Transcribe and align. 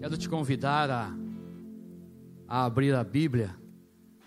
Quero 0.00 0.16
te 0.16 0.30
convidar 0.30 0.90
a, 0.90 1.14
a 2.48 2.64
abrir 2.64 2.94
a 2.94 3.04
Bíblia 3.04 3.54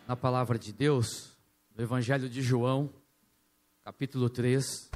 na 0.08 0.16
palavra 0.16 0.60
de 0.60 0.72
Deus, 0.72 1.36
no 1.76 1.82
Evangelho 1.82 2.30
de 2.30 2.44
João, 2.44 2.94
capítulo 3.84 4.30
3. 4.30 4.92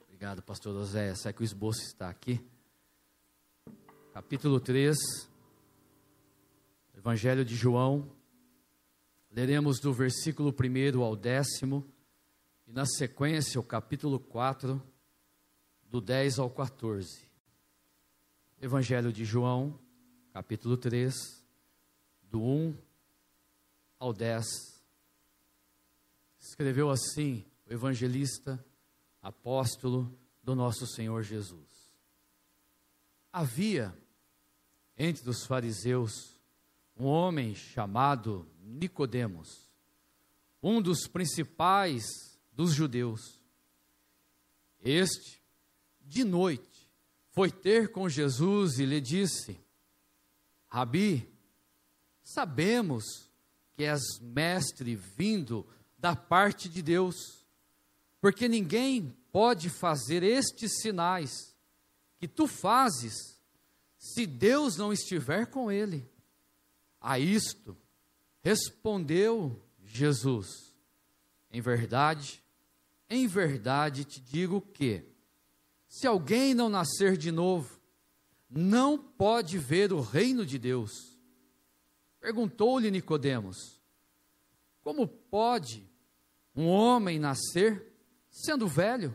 Obrigado, 0.00 0.40
pastor 0.40 0.72
José. 0.72 1.12
Sei 1.16 1.32
que 1.32 1.42
o 1.42 1.44
esboço 1.44 1.82
está 1.82 2.08
aqui. 2.08 2.40
Capítulo 4.14 4.60
3, 4.60 4.96
Evangelho 6.96 7.44
de 7.44 7.56
João. 7.56 8.08
Leremos 9.32 9.80
do 9.80 9.92
versículo 9.92 10.54
1 10.54 11.02
ao 11.02 11.16
décimo, 11.16 11.84
e 12.68 12.72
na 12.72 12.86
sequência 12.86 13.58
o 13.58 13.64
capítulo 13.64 14.20
4, 14.20 14.80
do 15.90 16.00
10 16.00 16.38
ao 16.38 16.48
14. 16.48 17.31
Evangelho 18.62 19.12
de 19.12 19.24
João, 19.24 19.76
capítulo 20.32 20.76
3, 20.76 21.12
do 22.30 22.40
1 22.40 22.78
ao 23.98 24.12
10. 24.12 24.44
Escreveu 26.38 26.88
assim 26.88 27.44
o 27.66 27.72
evangelista, 27.72 28.64
apóstolo 29.20 30.16
do 30.44 30.54
nosso 30.54 30.86
Senhor 30.86 31.24
Jesus. 31.24 31.66
Havia 33.32 33.92
entre 34.96 35.28
os 35.28 35.44
fariseus 35.44 36.40
um 36.96 37.06
homem 37.06 37.56
chamado 37.56 38.48
Nicodemos, 38.60 39.72
um 40.62 40.80
dos 40.80 41.08
principais 41.08 42.04
dos 42.52 42.72
judeus. 42.72 43.42
Este, 44.78 45.42
de 46.00 46.22
noite, 46.22 46.71
foi 47.32 47.50
ter 47.50 47.90
com 47.90 48.08
Jesus 48.08 48.78
e 48.78 48.86
lhe 48.86 49.00
disse: 49.00 49.58
Rabi, 50.68 51.28
sabemos 52.22 53.04
que 53.74 53.84
és 53.84 54.02
mestre 54.20 54.94
vindo 54.94 55.66
da 55.98 56.14
parte 56.14 56.68
de 56.68 56.82
Deus, 56.82 57.46
porque 58.20 58.48
ninguém 58.48 59.16
pode 59.32 59.70
fazer 59.70 60.22
estes 60.22 60.80
sinais 60.80 61.56
que 62.18 62.28
tu 62.28 62.46
fazes 62.46 63.40
se 63.98 64.26
Deus 64.26 64.76
não 64.76 64.92
estiver 64.92 65.46
com 65.46 65.72
ele. 65.72 66.08
A 67.00 67.18
isto 67.18 67.76
respondeu 68.42 69.60
Jesus: 69.82 70.74
Em 71.50 71.60
verdade, 71.62 72.42
em 73.08 73.26
verdade 73.26 74.04
te 74.04 74.20
digo 74.20 74.60
que 74.60 75.11
se 75.92 76.06
alguém 76.06 76.54
não 76.54 76.70
nascer 76.70 77.18
de 77.18 77.30
novo, 77.30 77.78
não 78.48 78.96
pode 78.96 79.58
ver 79.58 79.92
o 79.92 80.00
reino 80.00 80.46
de 80.46 80.58
Deus. 80.58 80.90
Perguntou-lhe 82.18 82.90
Nicodemos: 82.90 83.78
Como 84.80 85.06
pode 85.06 85.86
um 86.56 86.66
homem 86.66 87.18
nascer 87.18 87.92
sendo 88.30 88.66
velho? 88.66 89.14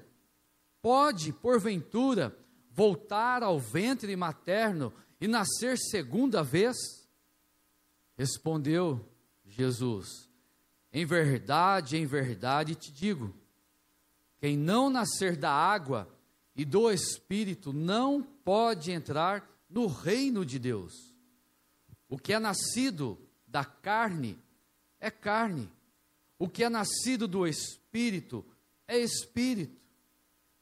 Pode, 0.80 1.34
porventura, 1.34 2.38
voltar 2.70 3.42
ao 3.42 3.60
ventre 3.60 4.16
materno 4.16 4.94
e 5.20 5.28
nascer 5.28 5.80
segunda 5.80 6.44
vez? 6.44 6.78
Respondeu 8.16 9.04
Jesus: 9.44 10.30
Em 10.94 11.08
verdade, 11.08 11.98
em 11.98 12.06
verdade 12.06 12.76
te 12.76 12.92
digo: 12.92 13.34
quem 14.40 14.56
não 14.56 14.92
nascer 14.92 15.36
da 15.36 15.52
água 15.52 16.16
e 16.58 16.66
do 16.66 16.92
espírito 16.92 17.72
não 17.72 18.24
pode 18.24 18.92
entrar 18.92 19.48
no 19.70 19.86
reino 19.86 20.44
de 20.44 20.58
Deus. 20.58 21.14
O 22.10 22.18
que 22.18 22.34
é 22.34 22.40
nascido 22.40 23.20
da 23.46 23.64
carne 23.64 24.40
é 25.00 25.12
carne. 25.12 25.72
O 26.40 26.50
que 26.50 26.64
é 26.64 26.70
nascido 26.70 27.28
do 27.28 27.46
espírito 27.46 28.44
é 28.88 28.98
espírito. 28.98 29.78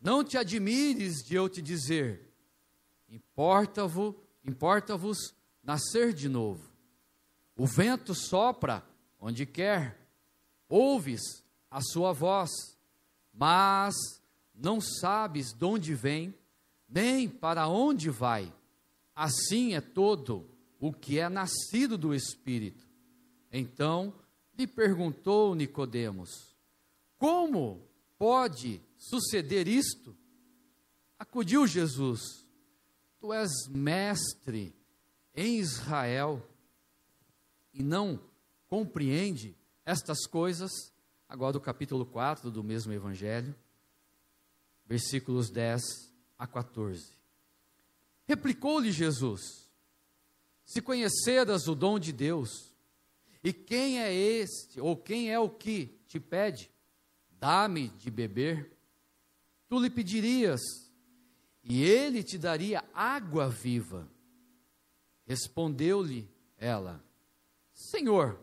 Não 0.02 0.22
te 0.22 0.38
admires 0.38 1.24
de 1.24 1.36
eu 1.36 1.48
te 1.48 1.62
dizer: 1.62 2.30
importa-vos, 3.08 4.16
importa-vos 4.44 5.34
nascer 5.64 6.14
de 6.14 6.28
novo. 6.28 6.70
O 7.56 7.66
vento 7.66 8.14
sopra 8.14 8.86
onde 9.18 9.46
quer, 9.46 9.98
ouves 10.68 11.22
a 11.72 11.80
sua 11.82 12.12
voz, 12.12 12.50
mas 13.34 13.96
não 14.58 14.80
sabes 14.80 15.54
de 15.54 15.66
onde 15.66 15.94
vem, 15.94 16.34
nem 16.88 17.28
para 17.28 17.68
onde 17.68 18.10
vai. 18.10 18.54
Assim 19.14 19.74
é 19.74 19.82
todo 19.82 20.50
o 20.80 20.94
que 20.94 21.20
é 21.20 21.30
nascido 21.30 21.98
do 21.98 22.14
Espírito. 22.14 22.88
Então 23.52 24.14
lhe 24.58 24.68
perguntou 24.68 25.56
Nicodemos: 25.56 26.56
Como 27.18 27.82
pode 28.18 28.82
suceder 28.98 29.68
isto? 29.68 30.16
Acudiu 31.18 31.66
Jesus: 31.66 32.46
Tu 33.20 33.34
és 33.34 33.52
mestre 33.70 34.76
em 35.34 35.58
Israel 35.60 36.46
e 37.74 37.84
não 37.84 38.20
compreende 38.68 39.56
estas 39.86 40.26
coisas? 40.26 40.72
Agora, 41.28 41.54
do 41.54 41.62
capítulo 41.62 42.06
4 42.06 42.52
do 42.52 42.64
mesmo 42.64 42.94
evangelho 42.94 43.56
versículos 44.86 45.50
10 45.50 45.82
a 46.38 46.46
14. 46.46 47.12
Replicou-lhe 48.28 48.92
Jesus: 48.92 49.70
Se 50.66 50.82
conheceras 50.82 51.68
o 51.68 51.76
dom 51.76 52.00
de 52.00 52.12
Deus, 52.12 52.74
e 53.44 53.54
quem 53.54 54.00
é 54.00 54.14
este, 54.14 54.80
ou 54.80 54.96
quem 54.98 55.32
é 55.32 55.40
o 55.40 55.50
que 55.50 56.00
te 56.08 56.20
pede, 56.20 56.72
dá-me 57.32 57.90
de 57.90 58.10
beber, 58.10 58.76
tu 59.68 59.80
lhe 59.80 59.90
pedirias, 59.90 60.62
e 61.64 61.84
ele 61.84 62.24
te 62.24 62.38
daria 62.38 62.84
água 62.94 63.50
viva. 63.50 64.10
Respondeu-lhe 65.26 66.30
ela: 66.58 67.04
Senhor, 67.74 68.40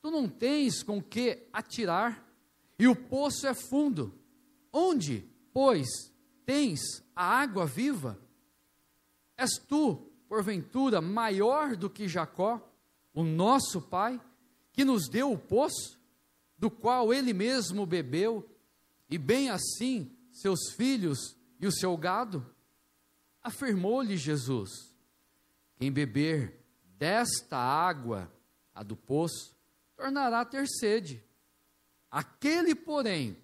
tu 0.00 0.10
não 0.10 0.28
tens 0.28 0.82
com 0.82 1.02
que 1.02 1.46
atirar, 1.52 2.26
e 2.78 2.86
o 2.86 2.96
poço 2.96 3.46
é 3.46 3.54
fundo. 3.54 4.18
Onde 4.72 5.33
pois, 5.54 6.12
tens 6.44 6.80
a 7.14 7.24
água 7.24 7.64
viva? 7.64 8.20
És 9.36 9.56
tu, 9.56 10.12
porventura, 10.28 11.00
maior 11.00 11.76
do 11.76 11.88
que 11.88 12.08
Jacó, 12.08 12.60
o 13.14 13.22
nosso 13.22 13.80
pai, 13.80 14.20
que 14.72 14.84
nos 14.84 15.08
deu 15.08 15.30
o 15.30 15.38
poço, 15.38 15.98
do 16.58 16.68
qual 16.68 17.14
ele 17.14 17.32
mesmo 17.32 17.86
bebeu, 17.86 18.50
e 19.08 19.16
bem 19.16 19.48
assim 19.48 20.10
seus 20.32 20.72
filhos 20.72 21.36
e 21.60 21.66
o 21.66 21.72
seu 21.72 21.96
gado? 21.96 22.44
Afirmou-lhe 23.40 24.16
Jesus: 24.16 24.70
Quem 25.76 25.92
beber 25.92 26.64
desta 26.84 27.56
água, 27.56 28.32
a 28.74 28.82
do 28.82 28.96
poço, 28.96 29.54
tornará 29.94 30.40
a 30.40 30.44
ter 30.44 30.66
sede. 30.66 31.22
Aquele, 32.10 32.74
porém, 32.74 33.36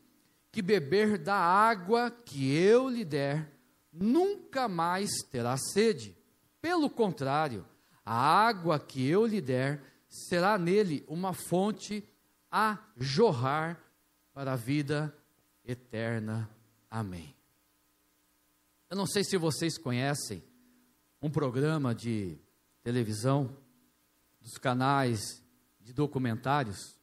que 0.53 0.61
beber 0.63 1.19
da 1.19 1.37
água 1.37 2.11
que 2.11 2.53
eu 2.53 2.89
lhe 2.89 3.05
der, 3.05 3.53
nunca 3.93 4.69
mais 4.69 5.11
terá 5.31 5.57
sede. 5.57 6.17
Pelo 6.61 6.91
contrário, 6.91 7.67
a 8.05 8.15
água 8.15 8.79
que 8.79 9.07
eu 9.07 9.27
lhe 9.27 9.41
der 9.41 9.83
será 10.09 10.59
nele 10.59 11.05
uma 11.07 11.33
fonte 11.33 12.05
a 12.51 12.79
jorrar 12.97 13.81
para 14.33 14.53
a 14.53 14.57
vida 14.57 15.17
eterna. 15.65 16.51
Amém. 16.91 17.35
Eu 18.91 18.97
não 18.97 19.07
sei 19.07 19.23
se 19.23 19.37
vocês 19.37 19.79
conhecem 19.79 20.43
um 21.23 21.31
programa 21.31 21.95
de 21.95 22.37
televisão 22.83 23.57
dos 24.41 24.59
canais 24.59 25.43
de 25.81 25.93
documentários 25.93 26.99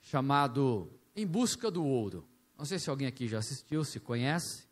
chamado 0.00 0.88
Em 1.16 1.26
Busca 1.26 1.68
do 1.70 1.84
Ouro. 1.84 2.28
Não 2.56 2.64
sei 2.64 2.78
se 2.78 2.88
alguém 2.88 3.06
aqui 3.06 3.28
já 3.28 3.38
assistiu, 3.38 3.84
se 3.84 4.00
conhece. 4.00 4.66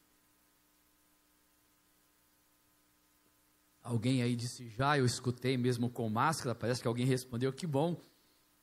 Alguém 3.83 4.23
aí 4.23 4.35
disse 4.35 4.71
já, 4.71 4.97
eu 4.97 5.05
escutei 5.05 5.59
mesmo 5.59 5.91
com 5.91 6.09
máscara, 6.09 6.55
parece 6.55 6.81
que 6.81 6.89
alguém 6.89 7.05
respondeu, 7.05 7.53
que 7.53 7.67
bom. 7.67 8.01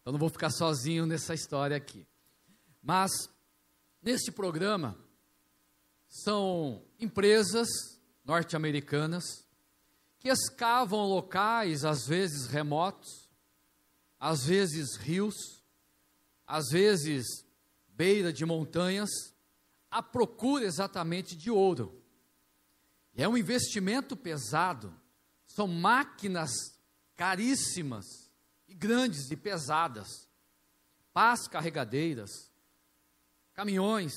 Então 0.02 0.12
não 0.12 0.20
vou 0.20 0.30
ficar 0.30 0.50
sozinho 0.50 1.06
nessa 1.06 1.36
história 1.36 1.78
aqui. 1.78 2.08
Mas, 2.82 3.12
neste 4.02 4.32
programa, 4.32 4.98
são 6.08 6.84
empresas 7.00 7.70
norte-americanas 8.26 9.24
que 10.20 10.30
escavam 10.30 11.06
locais, 11.06 11.86
às 11.86 12.08
vezes 12.08 12.48
remotos, 12.48 13.30
às 14.20 14.44
vezes 14.46 14.96
rios, 14.96 15.36
às 16.48 16.70
vezes 16.70 17.46
beira 18.02 18.34
de 18.34 18.44
montanhas, 18.48 19.12
à 19.92 20.02
procura 20.02 20.66
exatamente 20.66 21.36
de 21.36 21.52
ouro. 21.52 22.02
É 23.14 23.28
um 23.28 23.38
investimento 23.38 24.18
pesado, 24.18 24.92
São 25.46 25.68
máquinas 25.68 26.50
caríssimas 27.16 28.06
e 28.68 28.74
grandes 28.74 29.30
e 29.30 29.36
pesadas. 29.36 30.28
Pás 31.14 31.48
carregadeiras, 31.48 32.52
caminhões, 33.54 34.14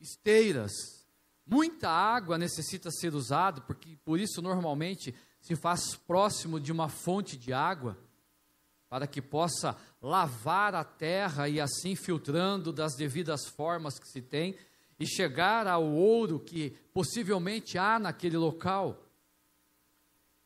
esteiras. 0.00 0.72
Muita 1.44 1.90
água 1.90 2.38
necessita 2.38 2.90
ser 2.90 3.12
usada, 3.14 3.60
porque 3.60 3.98
por 4.06 4.18
isso 4.18 4.40
normalmente 4.40 5.14
se 5.38 5.54
faz 5.54 5.96
próximo 5.96 6.58
de 6.58 6.72
uma 6.72 6.88
fonte 6.88 7.36
de 7.36 7.52
água, 7.52 7.98
para 8.88 9.06
que 9.06 9.20
possa 9.20 9.76
lavar 10.02 10.74
a 10.74 10.82
terra 10.82 11.48
e 11.48 11.60
assim 11.60 11.94
filtrando 11.94 12.72
das 12.72 12.96
devidas 12.96 13.46
formas 13.46 14.00
que 14.00 14.08
se 14.08 14.20
tem 14.20 14.56
e 14.98 15.06
chegar 15.06 15.68
ao 15.68 15.84
ouro 15.84 16.40
que 16.40 16.70
possivelmente 16.92 17.78
há 17.78 18.00
naquele 18.00 18.36
local. 18.36 19.06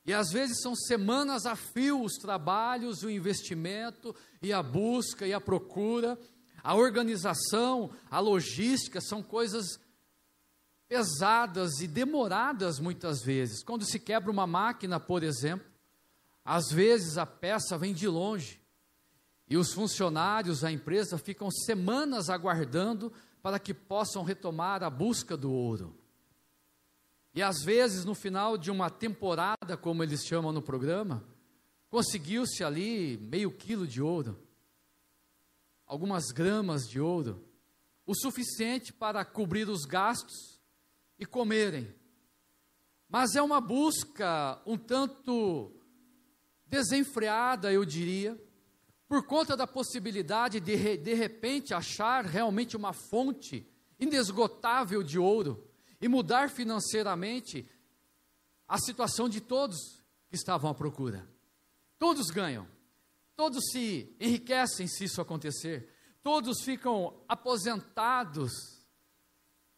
E 0.04 0.12
às 0.12 0.30
vezes 0.30 0.60
são 0.60 0.76
semanas 0.76 1.46
a 1.46 1.56
fio 1.56 2.02
os 2.02 2.12
trabalhos, 2.16 3.02
o 3.02 3.10
investimento 3.10 4.14
e 4.42 4.52
a 4.52 4.62
busca 4.62 5.26
e 5.26 5.32
a 5.32 5.40
procura, 5.40 6.18
a 6.62 6.74
organização, 6.74 7.90
a 8.10 8.20
logística 8.20 9.00
são 9.00 9.22
coisas 9.22 9.80
pesadas 10.86 11.80
e 11.80 11.88
demoradas 11.88 12.78
muitas 12.78 13.22
vezes. 13.22 13.64
Quando 13.64 13.84
se 13.84 13.98
quebra 13.98 14.30
uma 14.30 14.46
máquina, 14.46 15.00
por 15.00 15.22
exemplo, 15.22 15.66
às 16.44 16.68
vezes 16.70 17.18
a 17.18 17.26
peça 17.26 17.76
vem 17.76 17.92
de 17.92 18.06
longe 18.06 18.60
e 19.48 19.56
os 19.56 19.72
funcionários 19.72 20.60
da 20.60 20.72
empresa 20.72 21.18
ficam 21.18 21.50
semanas 21.50 22.28
aguardando 22.28 23.12
para 23.42 23.58
que 23.58 23.72
possam 23.72 24.24
retomar 24.24 24.82
a 24.82 24.90
busca 24.90 25.36
do 25.36 25.52
ouro. 25.52 25.96
E 27.32 27.42
às 27.42 27.62
vezes, 27.62 28.04
no 28.04 28.14
final 28.14 28.56
de 28.56 28.70
uma 28.70 28.90
temporada, 28.90 29.76
como 29.76 30.02
eles 30.02 30.24
chamam 30.24 30.52
no 30.52 30.62
programa, 30.62 31.22
conseguiu-se 31.88 32.64
ali 32.64 33.18
meio 33.18 33.52
quilo 33.52 33.86
de 33.86 34.02
ouro, 34.02 34.38
algumas 35.86 36.32
gramas 36.32 36.88
de 36.88 36.98
ouro, 36.98 37.44
o 38.04 38.14
suficiente 38.14 38.92
para 38.92 39.24
cobrir 39.24 39.68
os 39.68 39.84
gastos 39.84 40.58
e 41.18 41.24
comerem. 41.24 41.94
Mas 43.08 43.36
é 43.36 43.42
uma 43.42 43.60
busca 43.60 44.60
um 44.66 44.76
tanto 44.76 45.72
desenfreada, 46.66 47.72
eu 47.72 47.84
diria, 47.84 48.40
por 49.08 49.24
conta 49.24 49.56
da 49.56 49.66
possibilidade 49.66 50.60
de 50.60 50.96
de 50.96 51.14
repente 51.14 51.72
achar 51.72 52.24
realmente 52.24 52.76
uma 52.76 52.92
fonte 52.92 53.66
inesgotável 53.98 55.02
de 55.02 55.18
ouro 55.18 55.66
e 56.00 56.08
mudar 56.08 56.50
financeiramente 56.50 57.68
a 58.68 58.78
situação 58.78 59.28
de 59.28 59.40
todos 59.40 60.02
que 60.28 60.34
estavam 60.34 60.70
à 60.70 60.74
procura. 60.74 61.26
Todos 61.98 62.30
ganham, 62.30 62.66
todos 63.34 63.70
se 63.70 64.14
enriquecem 64.20 64.86
se 64.86 65.04
isso 65.04 65.20
acontecer, 65.20 65.88
todos 66.22 66.62
ficam 66.62 67.22
aposentados 67.28 68.52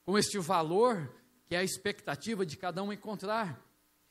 com 0.05 0.17
este 0.17 0.39
valor 0.39 1.15
que 1.47 1.55
é 1.55 1.59
a 1.59 1.65
expectativa 1.65 2.45
de 2.45 2.57
cada 2.57 2.83
um 2.83 2.93
encontrar. 2.93 3.65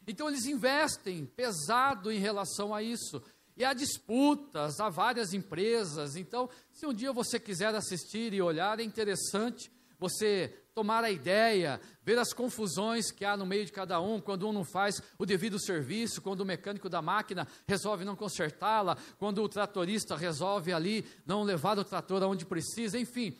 Então 0.08 0.28
eles 0.28 0.46
investem 0.46 1.26
pesado 1.26 2.12
em 2.12 2.18
relação 2.18 2.74
a 2.74 2.82
isso. 2.82 3.22
E 3.58 3.66
há 3.66 3.74
disputas, 3.74 4.80
há 4.80 4.88
várias 4.88 5.34
empresas. 5.34 6.16
Então, 6.16 6.48
se 6.72 6.86
um 6.86 6.94
dia 6.94 7.12
você 7.12 7.40
quiser 7.40 7.74
assistir 7.74 8.34
e 8.34 8.42
olhar, 8.42 8.80
é 8.80 8.84
interessante 8.84 9.72
você 10.00 10.54
tomar 10.76 11.04
a 11.04 11.10
ideia, 11.10 11.82
ver 12.04 12.20
as 12.20 12.32
confusões 12.32 13.10
que 13.10 13.26
há 13.26 13.36
no 13.36 13.48
meio 13.48 13.66
de 13.66 13.72
cada 13.72 14.00
um, 14.00 14.22
quando 14.22 14.48
um 14.48 14.54
não 14.54 14.64
faz 14.64 15.02
o 15.18 15.26
devido 15.26 15.60
serviço, 15.60 16.22
quando 16.22 16.42
o 16.42 16.46
mecânico 16.46 16.88
da 16.88 17.02
máquina 17.02 17.48
resolve 17.68 18.06
não 18.06 18.16
consertá-la, 18.16 18.96
quando 19.18 19.42
o 19.42 19.50
tratorista 19.50 20.16
resolve 20.16 20.72
ali 20.72 21.04
não 21.26 21.42
levar 21.42 21.80
o 21.80 21.84
trator 21.84 22.22
aonde 22.22 22.46
precisa, 22.46 23.00
enfim. 23.00 23.36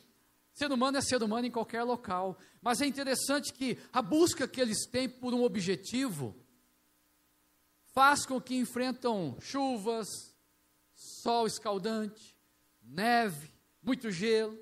Ser 0.52 0.72
humano 0.72 0.98
é 0.98 1.02
ser 1.02 1.22
humano 1.22 1.46
em 1.46 1.52
qualquer 1.52 1.84
local. 1.84 2.40
Mas 2.60 2.82
é 2.82 2.88
interessante 2.88 3.54
que 3.54 3.78
a 3.94 4.02
busca 4.02 4.48
que 4.48 4.60
eles 4.60 4.88
têm 4.88 5.08
por 5.08 5.36
um 5.36 5.44
objetivo 5.44 6.36
faz 7.98 8.28
com 8.28 8.40
que 8.40 8.56
enfrentam 8.56 9.36
chuvas, 9.42 10.08
sol 10.94 11.48
escaldante, 11.48 12.38
neve, 12.84 13.52
muito 13.82 14.12
gelo, 14.12 14.56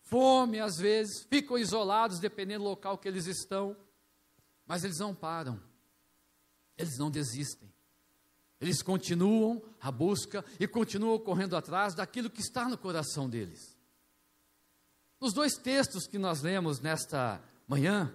fome 0.00 0.58
às 0.58 0.78
vezes, 0.78 1.22
ficam 1.24 1.58
isolados 1.58 2.18
dependendo 2.18 2.64
do 2.64 2.70
local 2.70 2.96
que 2.96 3.06
eles 3.06 3.26
estão, 3.26 3.76
mas 4.64 4.84
eles 4.84 4.96
não 4.98 5.14
param, 5.14 5.62
eles 6.78 6.96
não 6.96 7.10
desistem. 7.10 7.70
Eles 8.58 8.80
continuam 8.80 9.62
a 9.78 9.92
busca 9.92 10.42
e 10.58 10.66
continuam 10.66 11.18
correndo 11.18 11.54
atrás 11.58 11.94
daquilo 11.94 12.30
que 12.30 12.40
está 12.40 12.66
no 12.70 12.78
coração 12.78 13.28
deles. 13.28 13.76
Nos 15.20 15.34
dois 15.34 15.58
textos 15.58 16.06
que 16.06 16.16
nós 16.16 16.40
lemos 16.40 16.80
nesta 16.80 17.44
manhã, 17.68 18.14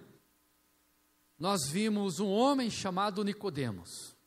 nós 1.38 1.68
vimos 1.68 2.18
um 2.18 2.28
homem 2.28 2.68
chamado 2.68 3.22
Nicodemos. 3.22 4.17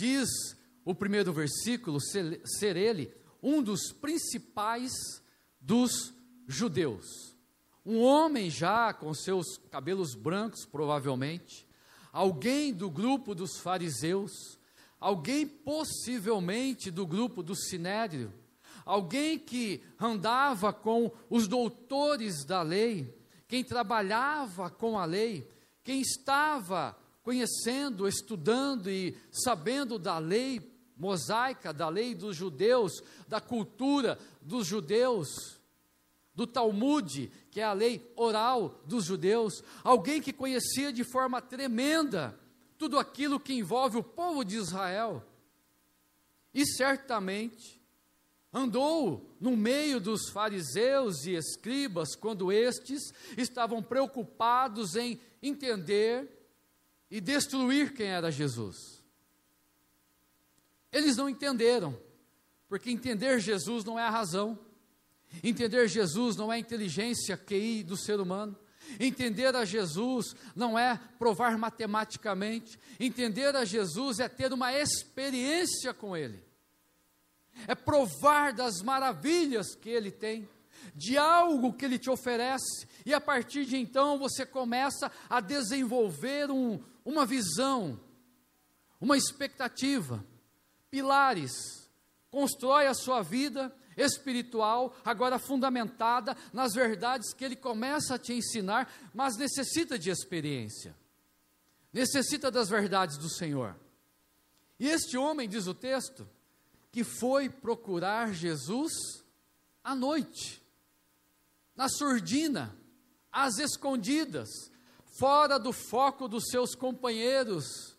Diz 0.00 0.56
o 0.82 0.94
primeiro 0.94 1.30
versículo 1.30 2.00
ser, 2.00 2.40
ser 2.46 2.74
ele 2.74 3.12
um 3.42 3.62
dos 3.62 3.92
principais 3.92 4.90
dos 5.60 6.14
judeus. 6.48 7.36
Um 7.84 8.00
homem 8.00 8.48
já 8.48 8.94
com 8.94 9.12
seus 9.12 9.58
cabelos 9.70 10.14
brancos, 10.14 10.64
provavelmente, 10.64 11.68
alguém 12.10 12.72
do 12.72 12.88
grupo 12.88 13.34
dos 13.34 13.58
fariseus, 13.58 14.32
alguém 14.98 15.46
possivelmente 15.46 16.90
do 16.90 17.06
grupo 17.06 17.42
do 17.42 17.54
sinédrio, 17.54 18.32
alguém 18.86 19.38
que 19.38 19.82
andava 20.00 20.72
com 20.72 21.12
os 21.28 21.46
doutores 21.46 22.42
da 22.46 22.62
lei, 22.62 23.14
quem 23.46 23.62
trabalhava 23.62 24.70
com 24.70 24.98
a 24.98 25.04
lei, 25.04 25.46
quem 25.84 26.00
estava 26.00 26.98
conhecendo, 27.22 28.08
estudando 28.08 28.90
e 28.90 29.16
sabendo 29.30 29.98
da 29.98 30.18
lei 30.18 30.60
mosaica, 30.96 31.72
da 31.72 31.88
lei 31.88 32.14
dos 32.14 32.36
judeus, 32.36 33.02
da 33.26 33.40
cultura 33.40 34.18
dos 34.40 34.66
judeus, 34.66 35.58
do 36.34 36.46
Talmud, 36.46 37.30
que 37.50 37.60
é 37.60 37.64
a 37.64 37.72
lei 37.72 38.12
oral 38.16 38.80
dos 38.86 39.04
judeus, 39.04 39.62
alguém 39.82 40.20
que 40.22 40.32
conhecia 40.32 40.92
de 40.92 41.04
forma 41.04 41.40
tremenda 41.40 42.38
tudo 42.78 42.98
aquilo 42.98 43.40
que 43.40 43.52
envolve 43.52 43.98
o 43.98 44.02
povo 44.02 44.44
de 44.44 44.56
Israel. 44.56 45.22
E 46.54 46.66
certamente 46.66 47.80
andou 48.52 49.36
no 49.38 49.56
meio 49.56 50.00
dos 50.00 50.30
fariseus 50.30 51.24
e 51.24 51.34
escribas 51.34 52.16
quando 52.16 52.50
estes 52.50 53.12
estavam 53.36 53.82
preocupados 53.82 54.96
em 54.96 55.20
entender 55.42 56.39
e 57.10 57.20
destruir 57.20 57.92
quem 57.92 58.06
era 58.06 58.30
Jesus. 58.30 59.02
Eles 60.92 61.16
não 61.16 61.28
entenderam, 61.28 61.98
porque 62.68 62.90
entender 62.90 63.40
Jesus 63.40 63.84
não 63.84 63.98
é 63.98 64.02
a 64.02 64.10
razão, 64.10 64.58
entender 65.42 65.88
Jesus 65.88 66.36
não 66.36 66.52
é 66.52 66.56
a 66.56 66.60
inteligência 66.60 67.36
QI 67.36 67.82
do 67.82 67.96
ser 67.96 68.20
humano. 68.20 68.56
Entender 68.98 69.54
a 69.54 69.64
Jesus 69.64 70.34
não 70.56 70.76
é 70.76 70.98
provar 71.18 71.56
matematicamente, 71.56 72.76
entender 72.98 73.54
a 73.54 73.64
Jesus 73.64 74.18
é 74.18 74.28
ter 74.28 74.52
uma 74.52 74.72
experiência 74.72 75.94
com 75.94 76.16
Ele 76.16 76.42
é 77.66 77.74
provar 77.74 78.52
das 78.52 78.82
maravilhas 78.82 79.74
que 79.74 79.88
Ele 79.88 80.10
tem, 80.10 80.48
de 80.94 81.16
algo 81.16 81.72
que 81.72 81.84
Ele 81.84 81.98
te 81.98 82.10
oferece, 82.10 82.86
e 83.04 83.12
a 83.12 83.20
partir 83.20 83.64
de 83.64 83.76
então 83.76 84.18
você 84.18 84.44
começa 84.46 85.10
a 85.28 85.40
desenvolver 85.40 86.50
um, 86.50 86.82
uma 87.04 87.24
visão, 87.24 88.00
uma 89.00 89.16
expectativa, 89.16 90.24
pilares, 90.90 91.52
constrói 92.30 92.86
a 92.86 92.94
sua 92.94 93.22
vida 93.22 93.74
espiritual, 93.96 94.96
agora 95.04 95.38
fundamentada 95.38 96.36
nas 96.52 96.72
verdades 96.72 97.32
que 97.34 97.44
Ele 97.44 97.56
começa 97.56 98.14
a 98.14 98.18
te 98.18 98.32
ensinar, 98.32 98.92
mas 99.12 99.36
necessita 99.36 99.98
de 99.98 100.10
experiência, 100.10 100.96
necessita 101.92 102.50
das 102.50 102.68
verdades 102.68 103.18
do 103.18 103.28
Senhor. 103.28 103.76
E 104.78 104.88
este 104.88 105.16
homem, 105.16 105.48
diz 105.48 105.66
o 105.66 105.74
texto, 105.74 106.28
que 106.90 107.04
foi 107.04 107.48
procurar 107.48 108.32
Jesus 108.32 108.92
à 109.84 109.94
noite, 109.94 110.62
na 111.76 111.88
surdina, 111.88 112.74
às 113.30 113.58
escondidas, 113.58 114.48
fora 115.20 115.58
do 115.58 115.70
foco 115.70 116.26
dos 116.26 116.44
seus 116.46 116.74
companheiros, 116.74 117.94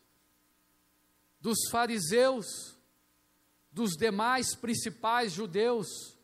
dos 1.40 1.70
fariseus, 1.70 2.76
dos 3.72 3.92
demais 3.92 4.56
principais 4.56 5.32
judeus, 5.32 6.18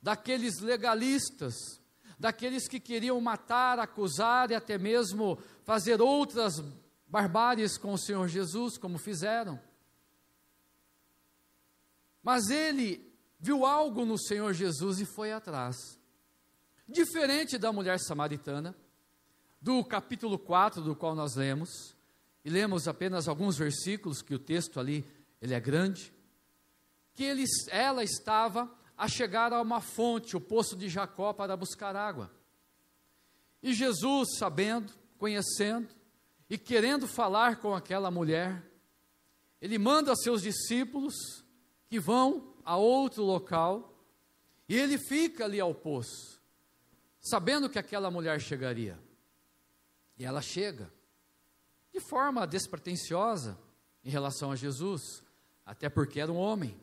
daqueles 0.00 0.60
legalistas, 0.60 1.80
daqueles 2.16 2.68
que 2.68 2.78
queriam 2.78 3.20
matar, 3.20 3.80
acusar 3.80 4.52
e 4.52 4.54
até 4.54 4.78
mesmo 4.78 5.36
fazer 5.64 6.00
outras 6.00 6.62
barbáries 7.08 7.76
com 7.76 7.92
o 7.92 7.98
Senhor 7.98 8.28
Jesus, 8.28 8.78
como 8.78 8.98
fizeram. 8.98 9.60
Mas 12.22 12.50
ele 12.50 13.12
viu 13.40 13.66
algo 13.66 14.04
no 14.04 14.16
Senhor 14.16 14.52
Jesus 14.52 15.00
e 15.00 15.04
foi 15.04 15.32
atrás. 15.32 15.98
Diferente 16.88 17.58
da 17.58 17.72
mulher 17.72 17.98
samaritana, 17.98 18.76
do 19.66 19.82
capítulo 19.82 20.38
4, 20.38 20.80
do 20.80 20.94
qual 20.94 21.12
nós 21.12 21.34
lemos, 21.34 21.96
e 22.44 22.48
lemos 22.48 22.86
apenas 22.86 23.26
alguns 23.26 23.58
versículos, 23.58 24.22
que 24.22 24.32
o 24.32 24.38
texto 24.38 24.78
ali 24.78 25.04
ele 25.42 25.54
é 25.54 25.58
grande, 25.58 26.14
que 27.12 27.24
ele, 27.24 27.42
ela 27.70 28.04
estava 28.04 28.70
a 28.96 29.08
chegar 29.08 29.52
a 29.52 29.60
uma 29.60 29.80
fonte, 29.80 30.36
o 30.36 30.40
poço 30.40 30.76
de 30.76 30.88
Jacó, 30.88 31.32
para 31.32 31.56
buscar 31.56 31.96
água. 31.96 32.30
E 33.60 33.74
Jesus, 33.74 34.38
sabendo, 34.38 34.92
conhecendo 35.18 35.88
e 36.48 36.56
querendo 36.56 37.08
falar 37.08 37.56
com 37.56 37.74
aquela 37.74 38.08
mulher, 38.08 38.62
ele 39.60 39.78
manda 39.78 40.14
seus 40.14 40.42
discípulos 40.42 41.16
que 41.88 41.98
vão 41.98 42.54
a 42.64 42.76
outro 42.76 43.24
local 43.24 44.00
e 44.68 44.76
ele 44.76 44.96
fica 44.96 45.44
ali 45.44 45.58
ao 45.58 45.74
poço, 45.74 46.40
sabendo 47.20 47.68
que 47.68 47.80
aquela 47.80 48.12
mulher 48.12 48.40
chegaria. 48.40 49.04
E 50.16 50.24
ela 50.24 50.40
chega, 50.40 50.90
de 51.92 52.00
forma 52.00 52.46
despretensiosa 52.46 53.58
em 54.04 54.10
relação 54.10 54.50
a 54.50 54.56
Jesus, 54.56 55.22
até 55.64 55.88
porque 55.88 56.20
era 56.20 56.32
um 56.32 56.36
homem, 56.36 56.78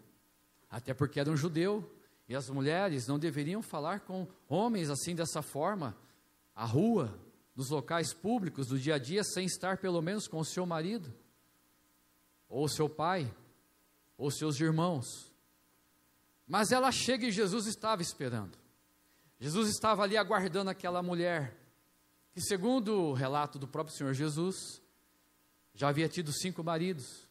até 0.69 0.93
porque 0.93 1.19
era 1.19 1.29
um 1.29 1.37
judeu, 1.37 1.89
e 2.27 2.35
as 2.35 2.49
mulheres 2.49 3.07
não 3.07 3.19
deveriam 3.19 3.61
falar 3.61 4.01
com 4.01 4.27
homens 4.47 4.89
assim 4.89 5.15
dessa 5.15 5.41
forma, 5.41 5.95
à 6.55 6.65
rua, 6.65 7.19
nos 7.55 7.69
locais 7.69 8.13
públicos 8.13 8.67
do 8.67 8.79
dia 8.79 8.95
a 8.95 8.97
dia, 8.97 9.23
sem 9.23 9.45
estar 9.45 9.77
pelo 9.77 10.01
menos 10.01 10.27
com 10.27 10.39
o 10.39 10.45
seu 10.45 10.65
marido, 10.65 11.13
ou 12.49 12.67
seu 12.67 12.89
pai, 12.89 13.31
ou 14.17 14.31
seus 14.31 14.59
irmãos. 14.59 15.31
Mas 16.47 16.71
ela 16.71 16.91
chega 16.91 17.25
e 17.25 17.31
Jesus 17.31 17.65
estava 17.67 18.01
esperando. 18.01 18.57
Jesus 19.39 19.69
estava 19.69 20.03
ali 20.03 20.17
aguardando 20.17 20.69
aquela 20.69 21.01
mulher 21.01 21.62
que, 22.33 22.41
segundo 22.41 22.95
o 22.95 23.13
relato 23.13 23.59
do 23.59 23.67
próprio 23.67 23.95
Senhor 23.95 24.13
Jesus, 24.13 24.81
já 25.73 25.89
havia 25.89 26.09
tido 26.09 26.33
cinco 26.33 26.63
maridos 26.63 27.27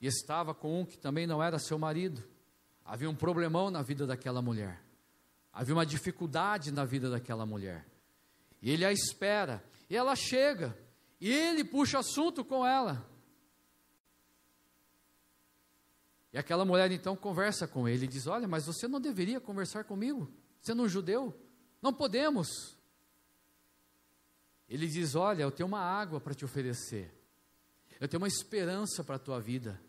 e 0.00 0.06
estava 0.06 0.54
com 0.54 0.80
um 0.80 0.86
que 0.86 0.96
também 0.96 1.26
não 1.26 1.42
era 1.42 1.58
seu 1.58 1.78
marido. 1.78 2.22
Havia 2.84 3.10
um 3.10 3.14
problemão 3.14 3.70
na 3.70 3.82
vida 3.82 4.06
daquela 4.06 4.40
mulher, 4.40 4.82
havia 5.52 5.74
uma 5.74 5.84
dificuldade 5.84 6.72
na 6.72 6.84
vida 6.84 7.10
daquela 7.10 7.44
mulher. 7.44 7.86
E 8.62 8.70
ele 8.70 8.84
a 8.84 8.92
espera, 8.92 9.62
e 9.90 9.96
ela 9.96 10.16
chega, 10.16 10.76
e 11.20 11.30
ele 11.30 11.64
puxa 11.64 11.98
assunto 11.98 12.44
com 12.44 12.64
ela. 12.64 13.06
E 16.32 16.38
aquela 16.38 16.64
mulher 16.64 16.90
então 16.92 17.16
conversa 17.16 17.66
com 17.66 17.88
ele 17.88 18.04
e 18.04 18.08
diz: 18.08 18.26
Olha, 18.26 18.46
mas 18.46 18.66
você 18.66 18.86
não 18.86 19.00
deveria 19.00 19.40
conversar 19.40 19.84
comigo, 19.84 20.32
sendo 20.62 20.82
um 20.82 20.88
judeu, 20.88 21.38
não 21.82 21.92
podemos. 21.92 22.77
Ele 24.68 24.86
diz: 24.86 25.14
Olha, 25.14 25.42
eu 25.42 25.50
tenho 25.50 25.66
uma 25.66 25.80
água 25.80 26.20
para 26.20 26.34
te 26.34 26.44
oferecer, 26.44 27.12
eu 28.00 28.06
tenho 28.06 28.20
uma 28.20 28.28
esperança 28.28 29.02
para 29.02 29.16
a 29.16 29.18
tua 29.18 29.40
vida, 29.40 29.80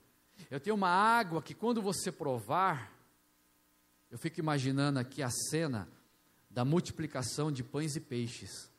eu 0.49 0.59
tenho 0.59 0.75
uma 0.75 0.89
água 0.89 1.41
que 1.41 1.53
quando 1.53 1.81
você 1.81 2.11
provar, 2.11 2.95
eu 4.09 4.17
fico 4.17 4.39
imaginando 4.39 4.99
aqui 4.99 5.21
a 5.21 5.29
cena 5.29 5.87
da 6.49 6.63
multiplicação 6.63 7.51
de 7.51 7.63
pães 7.63 7.95
e 7.95 7.99
peixes, 7.99 8.71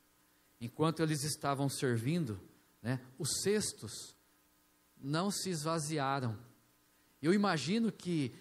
enquanto 0.61 1.03
eles 1.03 1.23
estavam 1.23 1.69
servindo, 1.69 2.41
né, 2.83 3.01
os 3.19 3.43
cestos 3.43 3.93
não 4.97 5.31
se 5.31 5.51
esvaziaram. 5.51 6.37
Eu 7.23 7.33
imagino 7.33 7.93
que, 7.93 8.35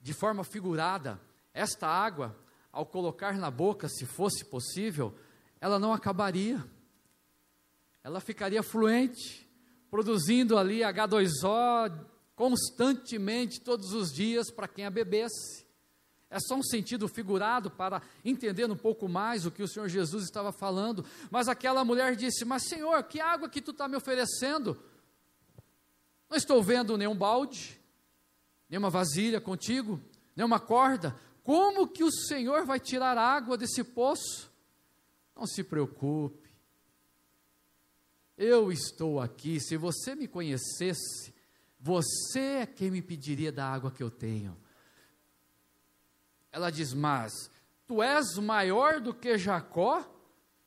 de 0.00 0.12
forma 0.12 0.44
figurada, 0.44 1.20
esta 1.54 1.86
água, 1.86 2.36
ao 2.72 2.84
colocar 2.84 3.36
na 3.38 3.50
boca, 3.50 3.88
se 3.88 4.04
fosse 4.04 4.44
possível, 4.44 5.16
ela 5.60 5.78
não 5.78 5.92
acabaria 5.92 6.64
ela 8.02 8.20
ficaria 8.20 8.62
fluente, 8.62 9.48
produzindo 9.90 10.56
ali 10.56 10.80
H2O 10.80 12.06
constantemente, 12.34 13.60
todos 13.60 13.92
os 13.92 14.10
dias, 14.10 14.50
para 14.50 14.66
quem 14.66 14.86
a 14.86 14.90
bebesse. 14.90 15.66
É 16.30 16.38
só 16.40 16.54
um 16.54 16.62
sentido 16.62 17.06
figurado 17.08 17.70
para 17.70 18.00
entender 18.24 18.64
um 18.70 18.76
pouco 18.76 19.08
mais 19.08 19.44
o 19.44 19.50
que 19.50 19.62
o 19.62 19.68
Senhor 19.68 19.88
Jesus 19.88 20.24
estava 20.24 20.50
falando. 20.50 21.04
Mas 21.30 21.48
aquela 21.48 21.84
mulher 21.84 22.16
disse: 22.16 22.44
Mas 22.44 22.68
Senhor, 22.68 23.02
que 23.02 23.20
água 23.20 23.48
que 23.48 23.60
tu 23.60 23.72
está 23.72 23.88
me 23.88 23.96
oferecendo? 23.96 24.80
Não 26.30 26.36
estou 26.36 26.62
vendo 26.62 26.96
nenhum 26.96 27.16
balde, 27.16 27.78
nenhuma 28.68 28.88
vasilha 28.88 29.40
contigo, 29.40 30.00
nenhuma 30.34 30.60
corda. 30.60 31.14
Como 31.42 31.88
que 31.88 32.04
o 32.04 32.12
Senhor 32.12 32.64
vai 32.64 32.78
tirar 32.78 33.18
água 33.18 33.58
desse 33.58 33.82
poço? 33.82 34.50
Não 35.34 35.46
se 35.46 35.64
preocupe, 35.64 36.49
eu 38.40 38.72
estou 38.72 39.20
aqui, 39.20 39.60
se 39.60 39.76
você 39.76 40.14
me 40.14 40.26
conhecesse, 40.26 41.34
você 41.78 42.40
é 42.40 42.66
quem 42.66 42.90
me 42.90 43.02
pediria 43.02 43.52
da 43.52 43.66
água 43.66 43.90
que 43.90 44.02
eu 44.02 44.10
tenho. 44.10 44.56
Ela 46.50 46.70
diz: 46.70 46.94
Mas 46.94 47.50
tu 47.86 48.02
és 48.02 48.38
maior 48.38 48.98
do 48.98 49.12
que 49.12 49.36
Jacó, 49.36 50.02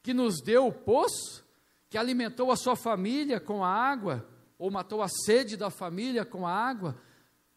que 0.04 0.14
nos 0.14 0.40
deu 0.40 0.68
o 0.68 0.72
poço, 0.72 1.44
que 1.90 1.98
alimentou 1.98 2.52
a 2.52 2.56
sua 2.56 2.76
família 2.76 3.40
com 3.40 3.66
a 3.66 3.70
água, 3.70 4.24
ou 4.60 4.70
matou 4.70 5.02
a 5.02 5.08
sede 5.08 5.58
da 5.58 5.72
família 5.72 6.24
com 6.24 6.46
a 6.46 6.54
água, 6.54 6.96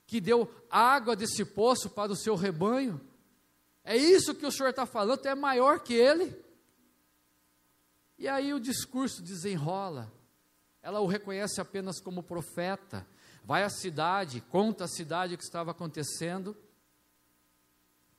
que 0.06 0.18
deu 0.18 0.50
água 0.70 1.14
desse 1.14 1.44
poço 1.44 1.90
para 1.90 2.10
o 2.10 2.16
seu 2.16 2.34
rebanho. 2.36 2.98
É 3.84 3.94
isso 3.94 4.34
que 4.34 4.46
o 4.46 4.50
Senhor 4.50 4.70
está 4.70 4.86
falando, 4.86 5.20
tu 5.20 5.28
é 5.28 5.34
maior 5.34 5.80
que 5.80 5.92
ele. 5.92 6.45
E 8.18 8.28
aí 8.28 8.52
o 8.52 8.60
discurso 8.60 9.22
desenrola. 9.22 10.12
Ela 10.82 11.00
o 11.00 11.06
reconhece 11.06 11.60
apenas 11.60 12.00
como 12.00 12.22
profeta. 12.22 13.06
Vai 13.44 13.62
à 13.62 13.68
cidade, 13.68 14.40
conta 14.40 14.84
a 14.84 14.88
cidade 14.88 15.34
o 15.34 15.38
que 15.38 15.44
estava 15.44 15.70
acontecendo, 15.70 16.56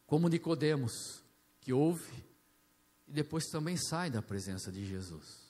como 0.05 0.29
Nicodemos, 0.29 1.23
que 1.59 1.73
ouve 1.73 2.27
e 3.07 3.11
depois 3.11 3.45
também 3.45 3.77
sai 3.77 4.09
da 4.09 4.21
presença 4.21 4.71
de 4.71 4.85
Jesus. 4.85 5.47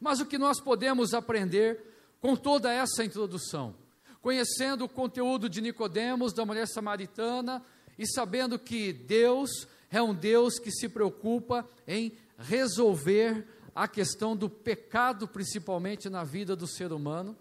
Mas 0.00 0.20
o 0.20 0.26
que 0.26 0.38
nós 0.38 0.60
podemos 0.60 1.12
aprender 1.12 1.80
com 2.20 2.36
toda 2.36 2.72
essa 2.72 3.04
introdução, 3.04 3.74
conhecendo 4.22 4.84
o 4.84 4.88
conteúdo 4.88 5.48
de 5.48 5.60
Nicodemos, 5.60 6.32
da 6.32 6.44
mulher 6.44 6.68
samaritana 6.68 7.64
e 7.98 8.06
sabendo 8.06 8.58
que 8.58 8.92
Deus 8.92 9.66
é 9.90 10.00
um 10.00 10.14
Deus 10.14 10.58
que 10.58 10.70
se 10.70 10.88
preocupa 10.88 11.68
em 11.86 12.12
resolver 12.38 13.46
a 13.74 13.86
questão 13.88 14.36
do 14.36 14.48
pecado, 14.48 15.26
principalmente 15.28 16.08
na 16.08 16.24
vida 16.24 16.54
do 16.54 16.66
ser 16.66 16.92
humano, 16.92 17.36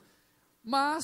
mas, 0.63 1.03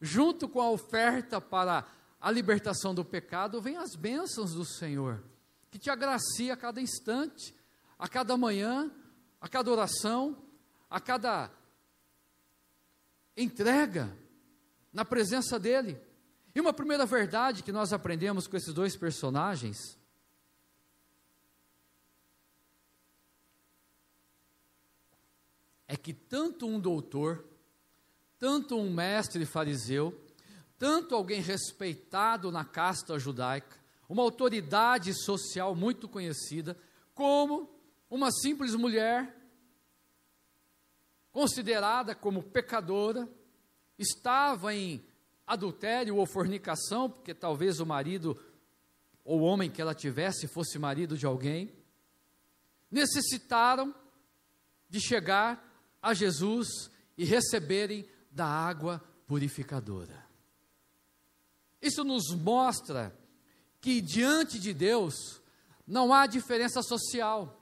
junto 0.00 0.48
com 0.48 0.60
a 0.60 0.70
oferta 0.70 1.40
para 1.40 1.86
a 2.20 2.30
libertação 2.30 2.94
do 2.94 3.04
pecado, 3.04 3.60
vem 3.60 3.76
as 3.76 3.94
bênçãos 3.94 4.52
do 4.52 4.64
Senhor, 4.64 5.22
que 5.70 5.78
te 5.78 5.90
agracia 5.90 6.54
a 6.54 6.56
cada 6.56 6.80
instante, 6.80 7.54
a 7.98 8.08
cada 8.08 8.36
manhã, 8.36 8.90
a 9.40 9.48
cada 9.48 9.70
oração, 9.70 10.36
a 10.88 11.00
cada 11.00 11.50
entrega 13.36 14.16
na 14.92 15.04
presença 15.04 15.58
dEle. 15.58 16.00
E 16.54 16.60
uma 16.60 16.72
primeira 16.72 17.06
verdade 17.06 17.62
que 17.62 17.72
nós 17.72 17.92
aprendemos 17.92 18.46
com 18.46 18.56
esses 18.56 18.74
dois 18.74 18.96
personagens 18.96 19.99
é 25.90 25.96
que 25.96 26.12
tanto 26.12 26.68
um 26.68 26.78
doutor, 26.78 27.44
tanto 28.38 28.76
um 28.76 28.94
mestre 28.94 29.44
fariseu, 29.44 30.16
tanto 30.78 31.16
alguém 31.16 31.40
respeitado 31.40 32.52
na 32.52 32.64
casta 32.64 33.18
judaica, 33.18 33.76
uma 34.08 34.22
autoridade 34.22 35.12
social 35.12 35.74
muito 35.74 36.08
conhecida, 36.08 36.78
como 37.12 37.68
uma 38.08 38.30
simples 38.30 38.76
mulher, 38.76 39.36
considerada 41.32 42.14
como 42.14 42.40
pecadora, 42.40 43.28
estava 43.98 44.72
em 44.72 45.04
adultério 45.44 46.14
ou 46.14 46.24
fornicação, 46.24 47.10
porque 47.10 47.34
talvez 47.34 47.80
o 47.80 47.84
marido 47.84 48.40
ou 49.24 49.40
o 49.40 49.42
homem 49.42 49.68
que 49.68 49.82
ela 49.82 49.92
tivesse 49.92 50.46
fosse 50.46 50.78
marido 50.78 51.18
de 51.18 51.26
alguém, 51.26 51.74
necessitaram 52.88 53.92
de 54.88 55.00
chegar 55.00 55.68
a 56.02 56.14
Jesus 56.14 56.90
e 57.16 57.24
receberem 57.24 58.08
da 58.30 58.46
água 58.46 59.02
purificadora. 59.26 60.24
Isso 61.80 62.04
nos 62.04 62.34
mostra 62.34 63.16
que 63.80 64.00
diante 64.00 64.58
de 64.58 64.74
Deus 64.74 65.40
não 65.86 66.12
há 66.12 66.26
diferença 66.26 66.82
social. 66.82 67.60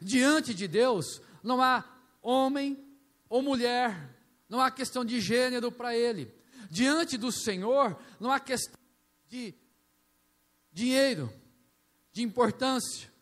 Diante 0.00 0.54
de 0.54 0.66
Deus 0.66 1.20
não 1.42 1.60
há 1.60 1.84
homem 2.22 2.82
ou 3.28 3.42
mulher, 3.42 4.16
não 4.48 4.60
há 4.60 4.70
questão 4.70 5.04
de 5.04 5.20
gênero 5.20 5.70
para 5.70 5.96
ele. 5.96 6.32
Diante 6.70 7.18
do 7.18 7.30
Senhor, 7.30 7.98
não 8.18 8.30
há 8.30 8.40
questão 8.40 8.78
de 9.28 9.54
dinheiro, 10.72 11.32
de 12.12 12.22
importância, 12.22 13.12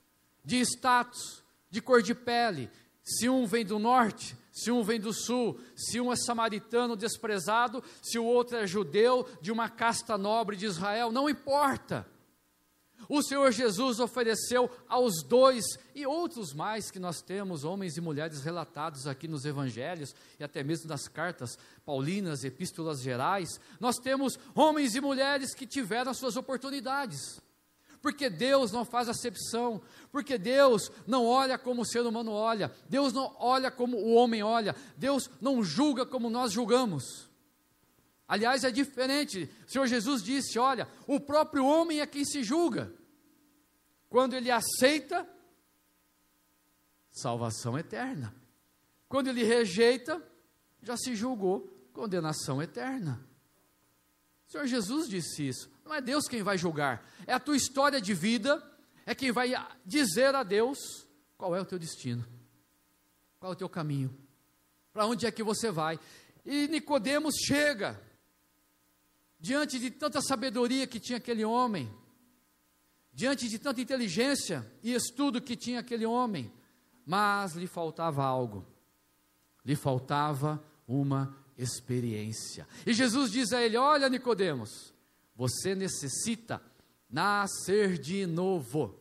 de 0.45 0.61
status, 0.61 1.43
de 1.71 1.81
cor 1.81 2.03
de 2.03 2.15
pele. 2.15 2.71
Se 3.03 3.29
um 3.29 3.47
vem 3.47 3.65
do 3.65 3.79
norte, 3.79 4.37
se 4.53 4.71
um 4.71 4.83
vem 4.83 5.01
do 5.01 5.13
sul, 5.13 5.59
se 5.75 6.01
um 6.01 6.13
é 6.13 6.17
samaritano 6.17 6.97
desprezado, 6.97 7.83
se 8.01 8.19
o 8.19 8.25
outro 8.25 8.57
é 8.57 8.67
judeu 8.67 9.27
de 9.41 9.51
uma 9.51 9.69
casta 9.69 10.19
nobre 10.19 10.57
de 10.57 10.67
Israel, 10.67 11.11
não 11.11 11.29
importa. 11.29 12.07
O 13.09 13.23
Senhor 13.23 13.51
Jesus 13.51 13.99
ofereceu 13.99 14.71
aos 14.89 15.23
dois 15.25 15.65
e 15.95 16.07
outros 16.07 16.53
mais 16.53 16.91
que 16.91 17.01
nós 17.01 17.21
temos, 17.21 17.65
homens 17.65 17.97
e 17.97 18.01
mulheres 18.01 18.43
relatados 18.43 19.07
aqui 19.07 19.27
nos 19.27 19.45
evangelhos 19.45 20.15
e 20.39 20.45
até 20.45 20.63
mesmo 20.63 20.89
nas 20.89 21.09
cartas 21.09 21.59
paulinas, 21.85 22.45
epístolas 22.45 23.01
gerais, 23.01 23.61
nós 23.81 23.97
temos 23.97 24.39
homens 24.55 24.95
e 24.95 25.01
mulheres 25.01 25.55
que 25.55 25.67
tiveram 25.67 26.11
as 26.11 26.19
suas 26.19 26.37
oportunidades. 26.37 27.41
Porque 28.03 28.29
Deus 28.29 28.73
não 28.73 28.85
faz 28.85 29.09
acepção, 29.09 29.81
porque 30.11 30.37
Deus 30.37 30.91
não 31.07 31.25
olha 31.25 31.57
como 31.57 31.83
o 31.83 31.87
ser 31.87 32.01
humano 32.01 32.33
olha, 32.33 32.73
Deus 32.89 33.13
não 33.13 33.35
olha 33.39 33.71
como 33.71 33.97
o 33.97 34.15
homem 34.15 34.43
olha, 34.43 34.75
Deus 34.97 35.31
não 35.41 35.63
julga 35.63 36.05
como 36.05 36.29
nós 36.29 36.51
julgamos. 36.51 37.31
Aliás, 38.27 38.65
é 38.65 38.71
diferente. 38.73 39.49
O 39.67 39.71
Senhor 39.71 39.87
Jesus 39.87 40.23
disse: 40.23 40.59
Olha, 40.59 40.89
o 41.07 41.21
próprio 41.21 41.65
homem 41.65 42.01
é 42.01 42.07
quem 42.07 42.25
se 42.25 42.43
julga. 42.43 42.93
Quando 44.09 44.35
ele 44.35 44.51
aceita, 44.51 45.29
salvação 47.11 47.79
eterna. 47.79 48.35
Quando 49.09 49.29
ele 49.29 49.45
rejeita, 49.45 50.21
já 50.83 50.97
se 50.97 51.15
julgou, 51.15 51.69
condenação 51.93 52.61
eterna. 52.61 53.25
Senhor 54.53 54.67
Jesus 54.67 55.09
disse 55.09 55.49
isso. 55.49 55.71
Não 55.83 55.95
é 55.95 56.01
Deus 56.03 56.29
quem 56.29 56.43
vai 56.43 56.59
julgar, 56.59 57.11
é 57.27 57.33
a 57.33 57.41
tua 57.41 57.57
história 57.57 57.99
de 58.03 58.13
vida, 58.13 58.63
é 59.07 59.15
quem 59.15 59.33
vai 59.33 59.53
dizer 59.85 60.35
a 60.35 60.43
Deus 60.43 60.79
qual 61.39 61.57
é 61.57 61.61
o 61.61 61.65
teu 61.65 61.79
destino, 61.79 62.23
qual 63.41 63.53
é 63.53 63.55
o 63.55 63.59
teu 63.59 63.69
caminho, 63.69 64.15
para 64.93 65.07
onde 65.07 65.25
é 65.25 65.31
que 65.31 65.43
você 65.43 65.71
vai. 65.71 65.99
E 66.45 66.69
Nicodemos 66.69 67.35
chega 67.47 67.99
diante 69.41 69.79
de 69.79 69.91
tanta 69.91 70.21
sabedoria 70.21 70.87
que 70.87 71.01
tinha 71.01 71.17
aquele 71.17 71.47
homem, 71.47 71.91
diante 73.11 73.49
de 73.49 73.59
tanta 73.59 73.81
inteligência 73.81 74.71
e 74.83 74.93
estudo 74.93 75.41
que 75.41 75.57
tinha 75.57 75.81
aquele 75.81 76.05
homem, 76.05 76.53
mas 77.07 77.55
lhe 77.55 77.67
faltava 77.67 78.23
algo, 78.23 78.67
lhe 79.65 79.75
faltava 79.75 80.63
uma 80.87 81.42
experiência. 81.63 82.67
E 82.87 82.93
Jesus 82.93 83.31
diz 83.31 83.53
a 83.53 83.63
ele: 83.63 83.77
Olha, 83.77 84.09
Nicodemos, 84.09 84.93
você 85.35 85.75
necessita 85.75 86.63
nascer 87.09 87.99
de 87.99 88.27
novo. 88.27 88.99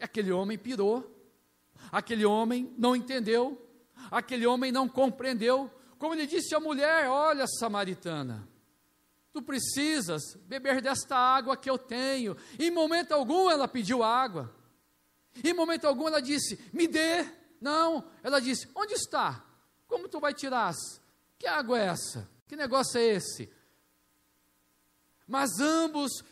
Aquele 0.00 0.30
homem 0.30 0.56
pirou, 0.56 1.04
aquele 1.90 2.24
homem 2.24 2.72
não 2.78 2.94
entendeu, 2.94 3.60
aquele 4.10 4.46
homem 4.46 4.70
não 4.70 4.88
compreendeu. 4.88 5.70
Como 5.98 6.14
ele 6.14 6.26
disse 6.26 6.54
à 6.54 6.60
mulher: 6.60 7.08
Olha, 7.08 7.46
samaritana, 7.46 8.48
Tu 9.32 9.42
precisas 9.42 10.34
beber 10.46 10.80
desta 10.80 11.16
água 11.16 11.56
que 11.56 11.68
eu 11.68 11.78
tenho. 11.78 12.36
Em 12.58 12.70
momento 12.70 13.12
algum 13.12 13.50
ela 13.50 13.68
pediu 13.68 14.02
água. 14.02 14.52
Em 15.44 15.52
momento 15.52 15.86
algum 15.86 16.08
ela 16.08 16.20
disse: 16.20 16.58
Me 16.72 16.88
dê. 16.88 17.24
Não, 17.60 18.04
ela 18.22 18.40
disse: 18.40 18.68
Onde 18.74 18.94
está? 18.94 19.44
Como 19.86 20.08
tu 20.08 20.18
vai 20.18 20.34
tirar? 20.34 20.74
Que 21.38 21.46
água 21.46 21.78
é 21.78 21.86
essa? 21.86 22.28
Que 22.46 22.56
negócio 22.56 22.98
é 22.98 23.04
esse? 23.04 23.50
Mas 25.26 25.60
ambos 25.60 26.24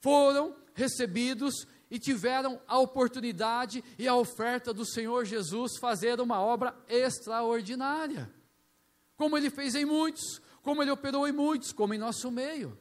foram 0.00 0.54
recebidos 0.74 1.66
e 1.90 1.98
tiveram 1.98 2.60
a 2.66 2.78
oportunidade 2.78 3.82
e 3.98 4.06
a 4.06 4.14
oferta 4.14 4.72
do 4.72 4.84
Senhor 4.84 5.24
Jesus 5.24 5.78
fazer 5.78 6.20
uma 6.20 6.40
obra 6.40 6.76
extraordinária. 6.88 8.32
Como 9.16 9.36
ele 9.36 9.50
fez 9.50 9.74
em 9.74 9.84
muitos, 9.84 10.40
como 10.62 10.82
ele 10.82 10.90
operou 10.90 11.26
em 11.26 11.32
muitos, 11.32 11.72
como 11.72 11.94
em 11.94 11.98
nosso 11.98 12.30
meio. 12.30 12.78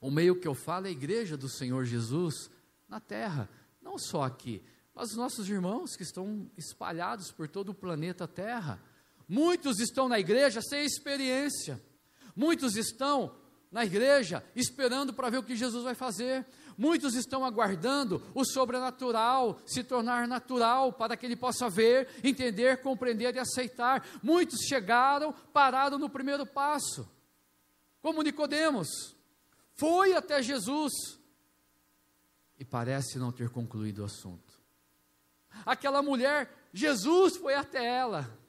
O 0.00 0.10
meio 0.10 0.38
que 0.38 0.46
eu 0.46 0.54
falo 0.54 0.86
é 0.86 0.90
a 0.90 0.92
igreja 0.92 1.36
do 1.36 1.48
Senhor 1.48 1.84
Jesus 1.84 2.50
na 2.88 3.00
terra, 3.00 3.48
não 3.80 3.98
só 3.98 4.22
aqui, 4.22 4.62
mas 4.94 5.10
os 5.10 5.16
nossos 5.16 5.48
irmãos 5.48 5.96
que 5.96 6.02
estão 6.02 6.50
espalhados 6.56 7.32
por 7.32 7.48
todo 7.48 7.70
o 7.70 7.74
planeta 7.74 8.28
Terra. 8.28 8.80
Muitos 9.34 9.80
estão 9.80 10.08
na 10.08 10.20
igreja 10.20 10.62
sem 10.62 10.84
experiência, 10.84 11.82
muitos 12.36 12.76
estão 12.76 13.34
na 13.68 13.84
igreja 13.84 14.44
esperando 14.54 15.12
para 15.12 15.28
ver 15.28 15.38
o 15.38 15.42
que 15.42 15.56
Jesus 15.56 15.82
vai 15.82 15.96
fazer, 15.96 16.46
Muitos 16.76 17.14
estão 17.14 17.44
aguardando 17.44 18.20
o 18.34 18.44
sobrenatural 18.44 19.60
se 19.64 19.84
tornar 19.84 20.26
natural 20.26 20.92
para 20.92 21.16
que 21.16 21.24
ele 21.24 21.36
possa 21.36 21.70
ver, 21.70 22.08
entender, 22.22 22.80
compreender 22.80 23.32
e 23.36 23.38
aceitar. 23.38 24.04
Muitos 24.20 24.58
chegaram, 24.66 25.32
pararam 25.52 26.00
no 26.00 26.10
primeiro 26.10 26.44
passo. 26.44 27.08
Como 28.02 28.22
Nicodemos, 28.22 29.14
foi 29.76 30.14
até 30.14 30.42
Jesus 30.42 30.92
e 32.58 32.64
parece 32.64 33.20
não 33.20 33.30
ter 33.30 33.50
concluído 33.50 34.00
o 34.00 34.06
assunto. 34.06 34.60
Aquela 35.64 36.02
mulher, 36.02 36.52
Jesus 36.72 37.36
foi 37.36 37.54
até 37.54 37.84
ela. 37.84 38.43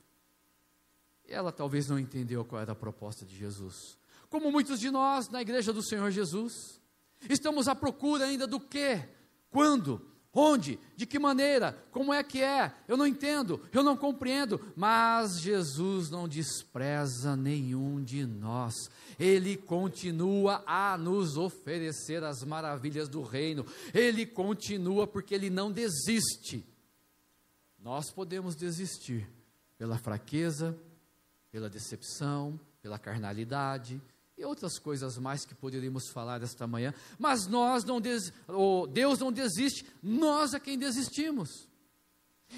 Ela 1.27 1.51
talvez 1.51 1.87
não 1.87 1.99
entendeu 1.99 2.45
qual 2.45 2.61
era 2.61 2.71
a 2.71 2.75
proposta 2.75 3.25
de 3.25 3.35
Jesus. 3.35 3.97
Como 4.29 4.51
muitos 4.51 4.79
de 4.79 4.91
nós 4.91 5.29
na 5.29 5.41
igreja 5.41 5.71
do 5.71 5.83
Senhor 5.83 6.11
Jesus, 6.11 6.79
Estamos 7.29 7.67
à 7.67 7.75
procura 7.75 8.25
ainda 8.25 8.45
do 8.45 8.59
que, 8.59 9.01
quando, 9.49 10.01
onde, 10.31 10.79
de 10.95 11.05
que 11.05 11.17
maneira, 11.17 11.77
como 11.91 12.13
é 12.13 12.21
que 12.21 12.41
é, 12.41 12.73
eu 12.87 12.95
não 12.95 13.07
entendo, 13.07 13.61
eu 13.71 13.83
não 13.83 13.97
compreendo, 13.97 14.61
mas 14.75 15.39
Jesus 15.39 16.09
não 16.09 16.27
despreza 16.27 17.35
nenhum 17.35 18.03
de 18.03 18.25
nós, 18.25 18.73
Ele 19.17 19.57
continua 19.57 20.63
a 20.67 20.97
nos 20.97 21.37
oferecer 21.37 22.23
as 22.23 22.43
maravilhas 22.43 23.09
do 23.09 23.21
reino, 23.21 23.65
Ele 23.93 24.25
continua 24.25 25.07
porque 25.07 25.33
Ele 25.33 25.49
não 25.49 25.71
desiste. 25.71 26.65
Nós 27.79 28.11
podemos 28.11 28.55
desistir 28.55 29.27
pela 29.77 29.97
fraqueza, 29.97 30.77
pela 31.55 31.69
decepção, 31.69 32.59
pela 32.81 32.99
carnalidade, 32.99 34.01
e 34.37 34.43
outras 34.43 34.77
coisas 34.77 35.17
mais 35.17 35.45
que 35.45 35.55
poderíamos 35.55 36.09
falar 36.09 36.43
esta 36.43 36.67
manhã, 36.67 36.93
mas 37.17 37.47
nós 37.47 37.85
não 37.85 38.01
des, 38.01 38.33
oh, 38.45 38.85
Deus 38.85 39.19
não 39.19 39.31
desiste, 39.31 39.85
nós 40.03 40.53
é 40.53 40.59
quem 40.59 40.77
desistimos. 40.77 41.69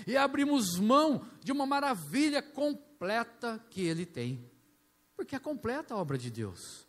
E 0.07 0.17
abrimos 0.17 0.79
mão 0.79 1.23
de 1.43 1.51
uma 1.51 1.63
maravilha 1.67 2.41
completa 2.41 3.63
que 3.69 3.81
Ele 3.81 4.03
tem. 4.03 4.43
Porque 5.15 5.35
é 5.35 5.39
completa 5.39 5.93
a 5.93 5.97
obra 5.97 6.17
de 6.17 6.31
Deus. 6.31 6.87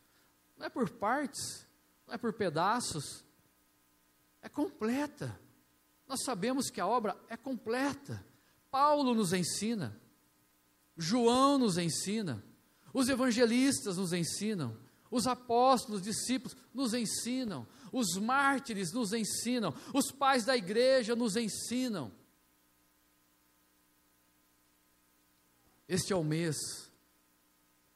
Não 0.57 0.65
é 0.65 0.71
por 0.71 0.89
partes, 0.89 1.67
não 2.07 2.15
é 2.15 2.17
por 2.17 2.33
pedaços, 2.33 3.23
é 4.41 4.49
completa. 4.49 5.39
Nós 6.07 6.25
sabemos 6.25 6.71
que 6.71 6.81
a 6.81 6.87
obra 6.87 7.15
é 7.29 7.37
completa. 7.37 8.25
Paulo 8.71 9.15
nos 9.15 9.35
ensina, 9.35 9.95
João 10.99 11.59
nos 11.59 11.79
ensina, 11.79 12.45
os 12.93 13.09
evangelistas 13.09 13.97
nos 13.97 14.13
ensinam, 14.13 14.77
os 15.09 15.29
apóstolos, 15.29 16.01
os 16.01 16.05
discípulos 16.05 16.57
nos 16.75 16.93
ensinam, 16.93 17.65
os 17.93 18.17
mártires 18.17 18.93
nos 18.93 19.13
ensinam, 19.13 19.73
os 19.95 20.11
pais 20.11 20.45
da 20.45 20.57
igreja 20.57 21.15
nos 21.15 21.37
ensinam. 21.37 22.13
Este 25.89 26.13
é 26.13 26.17
o 26.17 26.25
mês 26.25 26.57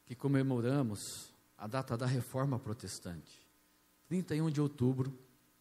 que 0.06 0.14
comemoramos 0.14 1.34
a 1.58 1.66
data 1.66 1.96
da 1.96 2.06
reforma 2.06 2.58
protestante. 2.58 3.44
31 4.06 4.48
de 4.48 4.60
outubro, 4.60 5.18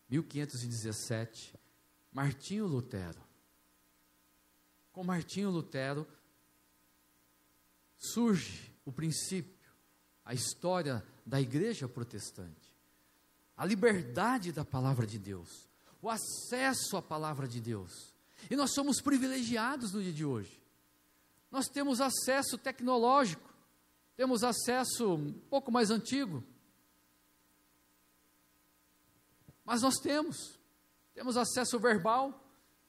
1517, 0.09 1.55
Martinho 2.11 2.67
Lutero. 2.67 3.19
Com 4.91 5.03
Martinho 5.03 5.49
Lutero 5.49 6.07
surge 8.01 8.73
o 8.83 8.91
princípio, 8.91 9.69
a 10.25 10.33
história 10.33 11.05
da 11.23 11.39
igreja 11.39 11.87
protestante. 11.87 12.75
A 13.55 13.63
liberdade 13.63 14.51
da 14.51 14.65
palavra 14.65 15.05
de 15.05 15.19
Deus, 15.19 15.69
o 16.01 16.09
acesso 16.09 16.97
à 16.97 17.01
palavra 17.01 17.47
de 17.47 17.61
Deus. 17.61 18.11
E 18.49 18.55
nós 18.55 18.73
somos 18.73 18.99
privilegiados 18.99 19.93
no 19.93 20.01
dia 20.01 20.11
de 20.11 20.25
hoje. 20.25 20.59
Nós 21.51 21.67
temos 21.67 22.01
acesso 22.01 22.57
tecnológico, 22.57 23.53
temos 24.15 24.43
acesso 24.43 25.13
um 25.13 25.31
pouco 25.31 25.71
mais 25.71 25.91
antigo. 25.91 26.43
Mas 29.63 29.83
nós 29.83 29.95
temos, 29.97 30.59
temos 31.13 31.37
acesso 31.37 31.77
verbal, 31.79 32.43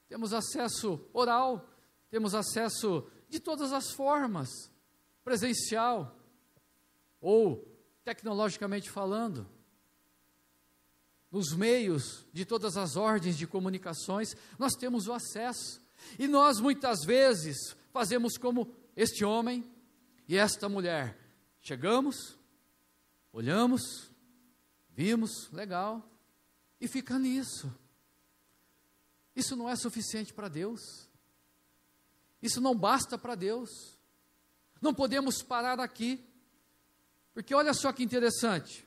temos 0.07 0.33
acesso 0.33 0.99
oral, 1.13 1.69
temos 2.09 2.33
acesso 2.33 3.07
de 3.29 3.39
todas 3.39 3.71
as 3.71 3.91
formas 3.91 4.72
presencial 5.23 6.19
ou 7.19 7.67
tecnologicamente 8.03 8.89
falando, 8.89 9.47
nos 11.31 11.51
meios 11.53 12.25
de 12.31 12.45
todas 12.45 12.77
as 12.77 12.95
ordens 12.95 13.37
de 13.37 13.47
comunicações, 13.47 14.35
nós 14.59 14.73
temos 14.73 15.07
o 15.07 15.13
acesso. 15.13 15.81
E 16.19 16.27
nós 16.27 16.59
muitas 16.59 16.99
vezes 17.05 17.75
fazemos 17.91 18.37
como 18.37 18.71
este 18.95 19.25
homem 19.25 19.63
e 20.27 20.37
esta 20.37 20.69
mulher. 20.69 21.17
Chegamos, 21.59 22.37
olhamos, 23.31 24.11
vimos, 24.89 25.49
legal, 25.51 26.07
e 26.79 26.87
fica 26.87 27.17
nisso. 27.17 27.73
Isso 29.35 29.55
não 29.55 29.67
é 29.69 29.75
suficiente 29.75 30.33
para 30.33 30.47
Deus. 30.47 31.09
Isso 32.41 32.61
não 32.61 32.75
basta 32.75 33.17
para 33.17 33.33
Deus. 33.33 33.92
Não 34.83 34.93
podemos 34.93 35.41
parar 35.41 35.79
aqui. 35.79 36.21
Porque 37.33 37.55
olha 37.55 37.73
só 37.73 37.93
que 37.93 38.03
interessante. 38.03 38.85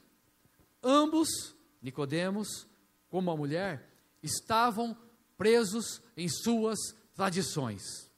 Ambos, 0.83 1.57
Nicodemos 1.81 2.69
como 3.09 3.31
a 3.31 3.37
mulher, 3.37 3.89
estavam 4.23 4.95
presos 5.39 6.03
em 6.15 6.29
suas 6.29 6.79
tradições. 7.15 8.11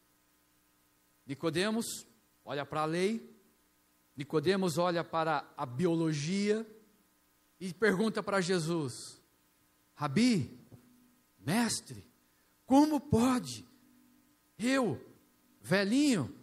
Nicodemos 1.25 2.05
olha 2.45 2.67
para 2.67 2.81
a 2.81 2.85
lei, 2.87 3.33
Nicodemos 4.17 4.77
olha 4.77 5.05
para 5.05 5.49
a 5.57 5.65
biologia 5.65 6.67
e 7.61 7.73
pergunta 7.73 8.25
para 8.25 8.41
Jesus: 8.41 9.23
Rabi, 9.95 10.59
mestre, 11.39 12.05
como 12.67 13.01
pode 13.01 13.65
eu, 14.59 15.01
velhinho, 15.61 16.35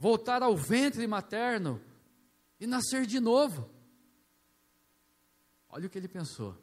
voltar 0.00 0.42
ao 0.42 0.56
ventre 0.56 1.06
materno 1.06 1.78
e 2.58 2.66
nascer 2.66 3.04
de 3.04 3.20
novo? 3.20 3.70
Olha 5.68 5.86
o 5.86 5.90
que 5.90 5.98
ele 5.98 6.08
pensou. 6.08 6.56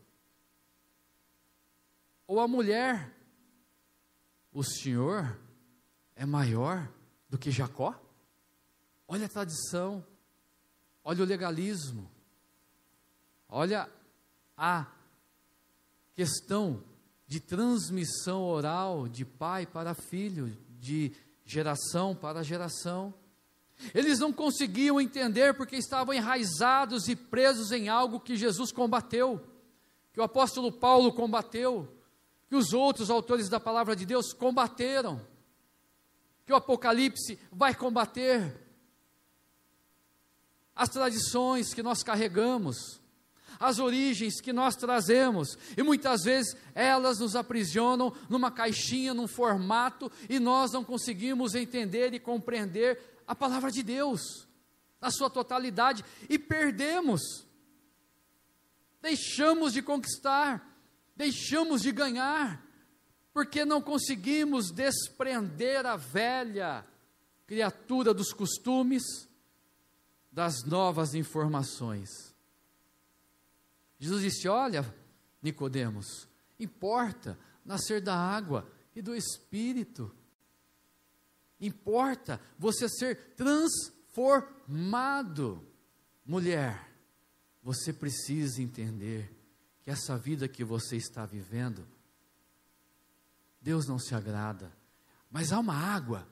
Ou 2.25 2.39
a 2.39 2.47
mulher, 2.47 3.15
o 4.51 4.63
senhor 4.63 5.39
é 6.15 6.25
maior 6.25 6.91
do 7.29 7.37
que 7.37 7.51
Jacó? 7.51 7.95
Olha 9.07 9.27
a 9.27 9.29
tradição, 9.29 10.05
olha 11.03 11.23
o 11.23 11.27
legalismo, 11.27 12.11
olha 13.47 13.87
a 14.57 14.91
questão 16.15 16.83
de 17.27 17.39
transmissão 17.39 18.41
oral 18.43 19.07
de 19.07 19.23
pai 19.23 19.67
para 19.67 19.93
filho, 19.93 20.57
de 20.79 21.15
geração 21.45 22.15
para 22.15 22.43
geração. 22.43 23.13
Eles 23.93 24.19
não 24.19 24.33
conseguiam 24.33 24.99
entender 24.99 25.53
porque 25.55 25.75
estavam 25.75 26.13
enraizados 26.13 27.07
e 27.07 27.15
presos 27.15 27.71
em 27.71 27.89
algo 27.89 28.19
que 28.19 28.35
Jesus 28.35 28.71
combateu, 28.71 29.41
que 30.11 30.19
o 30.19 30.23
apóstolo 30.23 30.71
Paulo 30.71 31.13
combateu, 31.13 31.87
que 32.49 32.55
os 32.55 32.73
outros 32.73 33.09
autores 33.09 33.49
da 33.49 33.59
palavra 33.59 33.95
de 33.95 34.05
Deus 34.05 34.33
combateram, 34.33 35.21
que 36.45 36.53
o 36.53 36.55
Apocalipse 36.55 37.37
vai 37.51 37.75
combater. 37.75 38.65
As 40.75 40.89
tradições 40.89 41.73
que 41.73 41.83
nós 41.83 42.03
carregamos, 42.03 43.01
as 43.59 43.79
origens 43.79 44.39
que 44.39 44.53
nós 44.53 44.75
trazemos, 44.75 45.57
e 45.75 45.83
muitas 45.83 46.23
vezes 46.23 46.55
elas 46.73 47.19
nos 47.19 47.35
aprisionam 47.35 48.13
numa 48.29 48.51
caixinha, 48.51 49.13
num 49.13 49.27
formato, 49.27 50.11
e 50.29 50.39
nós 50.39 50.71
não 50.71 50.83
conseguimos 50.83 51.53
entender 51.53 52.13
e 52.13 52.19
compreender 52.19 53.16
a 53.27 53.35
palavra 53.35 53.69
de 53.69 53.83
Deus, 53.83 54.47
na 55.01 55.11
sua 55.11 55.29
totalidade, 55.29 56.03
e 56.29 56.39
perdemos, 56.39 57.45
deixamos 59.01 59.73
de 59.73 59.81
conquistar, 59.81 60.65
deixamos 61.15 61.81
de 61.81 61.91
ganhar, 61.91 62.65
porque 63.33 63.65
não 63.65 63.81
conseguimos 63.81 64.71
desprender 64.71 65.85
a 65.85 65.97
velha 65.97 66.85
criatura 67.45 68.13
dos 68.13 68.33
costumes 68.33 69.03
das 70.31 70.63
novas 70.63 71.13
informações. 71.13 72.09
Jesus 73.99 74.21
disse: 74.21 74.47
Olha, 74.47 74.85
Nicodemos, 75.41 76.27
importa 76.59 77.37
nascer 77.65 78.01
da 78.01 78.15
água 78.15 78.71
e 78.95 79.01
do 79.01 79.15
Espírito. 79.15 80.15
Importa 81.59 82.39
você 82.57 82.87
ser 82.87 83.35
transformado. 83.35 85.61
Mulher, 86.25 86.89
você 87.63 87.91
precisa 87.91 88.61
entender 88.61 89.35
que 89.83 89.91
essa 89.91 90.17
vida 90.17 90.47
que 90.47 90.63
você 90.63 90.95
está 90.95 91.25
vivendo, 91.25 91.85
Deus 93.61 93.85
não 93.87 93.99
se 93.99 94.15
agrada, 94.15 94.71
mas 95.29 95.51
há 95.51 95.59
uma 95.59 95.75
água, 95.75 96.25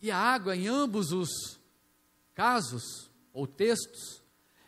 e 0.00 0.10
a 0.10 0.16
água, 0.16 0.56
em 0.56 0.66
ambos 0.66 1.12
os 1.12 1.60
casos 2.34 3.10
ou 3.32 3.46
textos, 3.46 4.22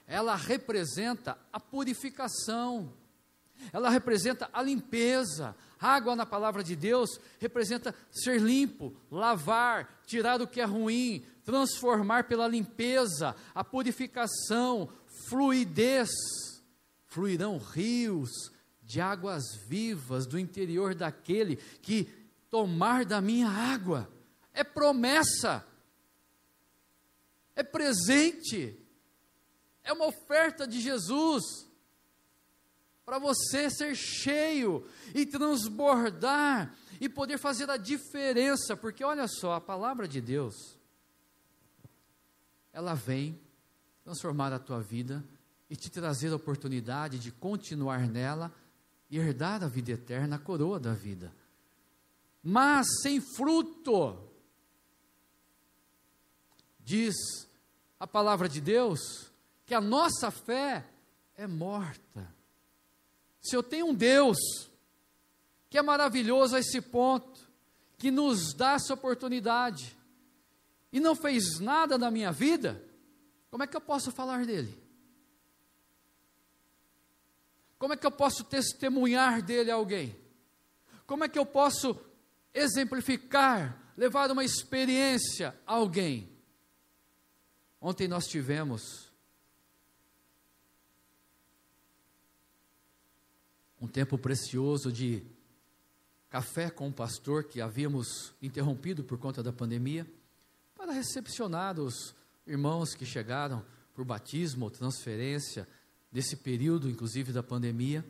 ela 0.07 0.37
representa 0.37 1.37
a 1.53 1.59
purificação, 1.59 2.93
ela 3.73 3.89
representa 3.89 4.51
a 4.53 4.61
limpeza. 4.61 5.57
Água 5.83 6.15
na 6.15 6.25
palavra 6.25 6.63
de 6.63 6.77
Deus 6.77 7.19
representa 7.39 7.95
ser 8.11 8.41
limpo, 8.41 8.95
lavar, 9.11 10.03
tirar 10.07 10.41
o 10.41 10.47
que 10.47 10.61
é 10.61 10.65
ruim, 10.65 11.25
transformar 11.45 12.25
pela 12.25 12.47
limpeza, 12.47 13.35
a 13.55 13.65
purificação, 13.65 14.89
fluidez. 15.29 16.11
Fluirão 17.07 17.59
rios 17.59 18.31
de 18.83 19.01
águas 19.01 19.43
vivas 19.69 20.27
do 20.27 20.39
interior 20.39 20.95
daquele 20.95 21.57
que 21.57 22.09
tomar 22.49 23.05
da 23.05 23.21
minha 23.21 23.49
água. 23.49 24.11
É 24.55 24.65
promessa, 24.65 25.67
é 27.55 27.63
presente 27.63 28.79
é 29.85 29.93
uma 29.93 30.07
oferta 30.07 30.67
de 30.67 30.81
Jesus 30.81 31.43
para 33.13 33.19
você 33.19 33.69
ser 33.69 33.95
cheio 33.95 34.89
e 35.15 35.27
transbordar 35.27 36.75
e 36.99 37.11
poder 37.11 37.37
fazer 37.37 37.69
a 37.69 37.77
diferença, 37.77 38.75
porque 38.75 39.05
olha 39.05 39.29
só, 39.29 39.53
a 39.53 39.61
palavra 39.61 40.09
de 40.09 40.19
Deus, 40.19 40.79
ela 42.73 42.95
vem 42.95 43.39
transformar 44.03 44.51
a 44.55 44.59
tua 44.59 44.81
vida 44.81 45.23
e 45.69 45.77
te 45.77 45.91
trazer 45.91 46.33
a 46.33 46.37
oportunidade 46.37 47.19
de 47.19 47.31
continuar 47.31 48.09
nela 48.09 48.51
e 49.11 49.19
herdar 49.19 49.63
a 49.63 49.69
vida 49.69 49.93
eterna, 49.93 50.37
a 50.37 50.39
coroa 50.39 50.81
da 50.81 50.95
vida. 50.95 51.31
Mas 52.43 52.87
sem 53.03 53.21
fruto, 53.21 54.27
diz 56.81 57.15
a 58.01 58.07
palavra 58.07 58.49
de 58.49 58.63
Deus, 58.63 59.31
que 59.67 59.75
a 59.75 59.83
nossa 59.83 60.31
fé 60.31 60.87
é 61.37 61.47
morta. 61.47 62.41
Se 63.43 63.57
eu 63.57 63.63
tenho 63.63 63.89
um 63.89 63.95
Deus 63.95 64.39
que 65.69 65.77
é 65.77 65.83
maravilhoso 65.83 66.55
a 66.55 66.61
esse 66.61 66.81
ponto, 66.81 67.41
que 67.99 68.11
nos 68.11 68.55
dá 68.55 68.75
essa 68.75 68.95
oportunidade, 68.95 69.97
e 70.93 71.01
não 71.01 71.17
fez 71.17 71.59
nada 71.59 71.99
na 71.99 72.11
minha 72.11 72.31
vida, 72.31 72.83
como 73.51 73.65
é 73.65 73.67
que 73.67 73.77
eu 73.77 73.81
posso 73.81 74.13
falar 74.13 74.47
dele? 74.47 74.81
Como 77.79 77.95
é 77.95 77.97
que 77.97 78.07
eu 78.07 78.13
posso 78.13 78.45
testemunhar 78.45 79.43
dele 79.43 79.71
a 79.71 79.75
alguém? 79.75 80.17
Como 81.07 81.25
é 81.25 81.29
que 81.29 81.39
eu 81.39 81.45
posso 81.45 81.99
exemplificar, 82.55 83.93
levar 83.97 84.31
uma 84.31 84.45
experiência 84.45 85.59
a 85.67 85.75
alguém? 85.75 86.31
Ontem 87.81 88.07
nós 88.07 88.27
tivemos 88.27 89.12
um 93.83 93.89
tempo 93.89 94.17
precioso 94.17 94.93
de 94.93 95.25
café 96.31 96.71
com 96.71 96.89
o 96.89 96.93
pastor 96.93 97.43
que 97.43 97.61
havíamos 97.61 98.33
interrompido 98.41 99.03
por 99.03 99.19
conta 99.19 99.43
da 99.43 99.53
pandemia, 99.53 100.07
para 100.77 100.93
recepcionar 100.93 101.81
os 101.81 102.15
irmãos 102.47 102.95
que 102.95 103.05
chegaram 103.05 103.61
por 103.93 104.05
batismo 104.05 104.67
ou 104.67 104.71
transferência 104.71 105.67
desse 106.13 106.37
período, 106.37 106.89
inclusive 106.89 107.33
da 107.33 107.43
pandemia, 107.43 108.05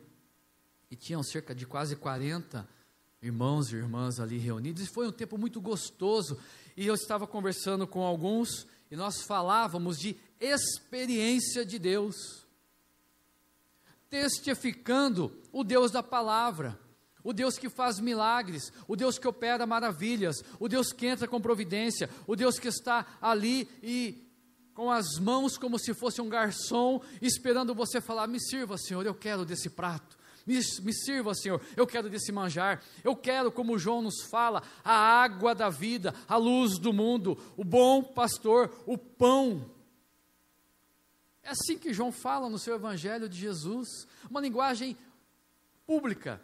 e 0.91 0.95
tinham 0.95 1.23
cerca 1.23 1.55
de 1.55 1.65
quase 1.65 1.95
40 1.95 2.69
irmãos 3.19 3.71
e 3.71 3.75
irmãs 3.75 4.19
ali 4.19 4.37
reunidos, 4.37 4.83
e 4.83 4.93
foi 4.93 5.07
um 5.07 5.11
tempo 5.11 5.39
muito 5.39 5.59
gostoso, 5.59 6.39
e 6.77 6.85
eu 6.85 6.93
estava 6.93 7.25
conversando 7.25 7.87
com 7.87 8.03
alguns, 8.03 8.67
e 8.91 8.95
nós 8.95 9.23
falávamos 9.23 9.97
de 9.97 10.15
experiência 10.39 11.65
de 11.65 11.79
Deus 11.79 12.42
testificando 14.13 15.35
o 15.51 15.63
Deus 15.63 15.89
da 15.89 16.03
palavra, 16.03 16.79
o 17.23 17.33
Deus 17.33 17.57
que 17.57 17.67
faz 17.67 17.99
milagres, 17.99 18.71
o 18.87 18.95
Deus 18.95 19.17
que 19.17 19.27
opera 19.27 19.65
maravilhas, 19.65 20.43
o 20.59 20.69
Deus 20.69 20.93
que 20.93 21.07
entra 21.07 21.27
com 21.27 21.41
providência, 21.41 22.07
o 22.27 22.35
Deus 22.35 22.59
que 22.59 22.67
está 22.67 23.07
ali 23.19 23.67
e 23.81 24.31
com 24.75 24.91
as 24.91 25.17
mãos 25.17 25.57
como 25.57 25.79
se 25.79 25.95
fosse 25.95 26.21
um 26.21 26.29
garçom, 26.29 27.01
esperando 27.23 27.73
você 27.73 27.99
falar: 27.99 28.27
Me 28.27 28.39
sirva, 28.39 28.77
Senhor, 28.77 29.03
eu 29.03 29.15
quero 29.15 29.43
desse 29.43 29.67
prato. 29.67 30.15
Me, 30.45 30.59
me, 30.83 30.93
sirva, 30.93 31.33
Senhor, 31.33 31.59
eu 31.75 31.87
quero 31.87 32.07
desse 32.07 32.31
manjar, 32.31 32.83
eu 33.03 33.15
quero, 33.15 33.51
como 33.51 33.79
João 33.79 34.03
nos 34.03 34.21
fala, 34.29 34.61
a 34.83 34.93
água 34.93 35.55
da 35.55 35.69
vida, 35.69 36.13
a 36.27 36.37
luz 36.37 36.77
do 36.77 36.93
mundo, 36.93 37.35
o 37.57 37.63
bom 37.63 38.03
pastor, 38.03 38.71
o 38.85 38.95
pão. 38.95 39.71
Assim 41.53 41.77
que 41.77 41.93
João 41.93 42.11
fala 42.11 42.49
no 42.49 42.59
seu 42.59 42.75
Evangelho 42.75 43.29
de 43.29 43.37
Jesus, 43.37 43.87
uma 44.29 44.41
linguagem 44.41 44.97
pública, 45.85 46.41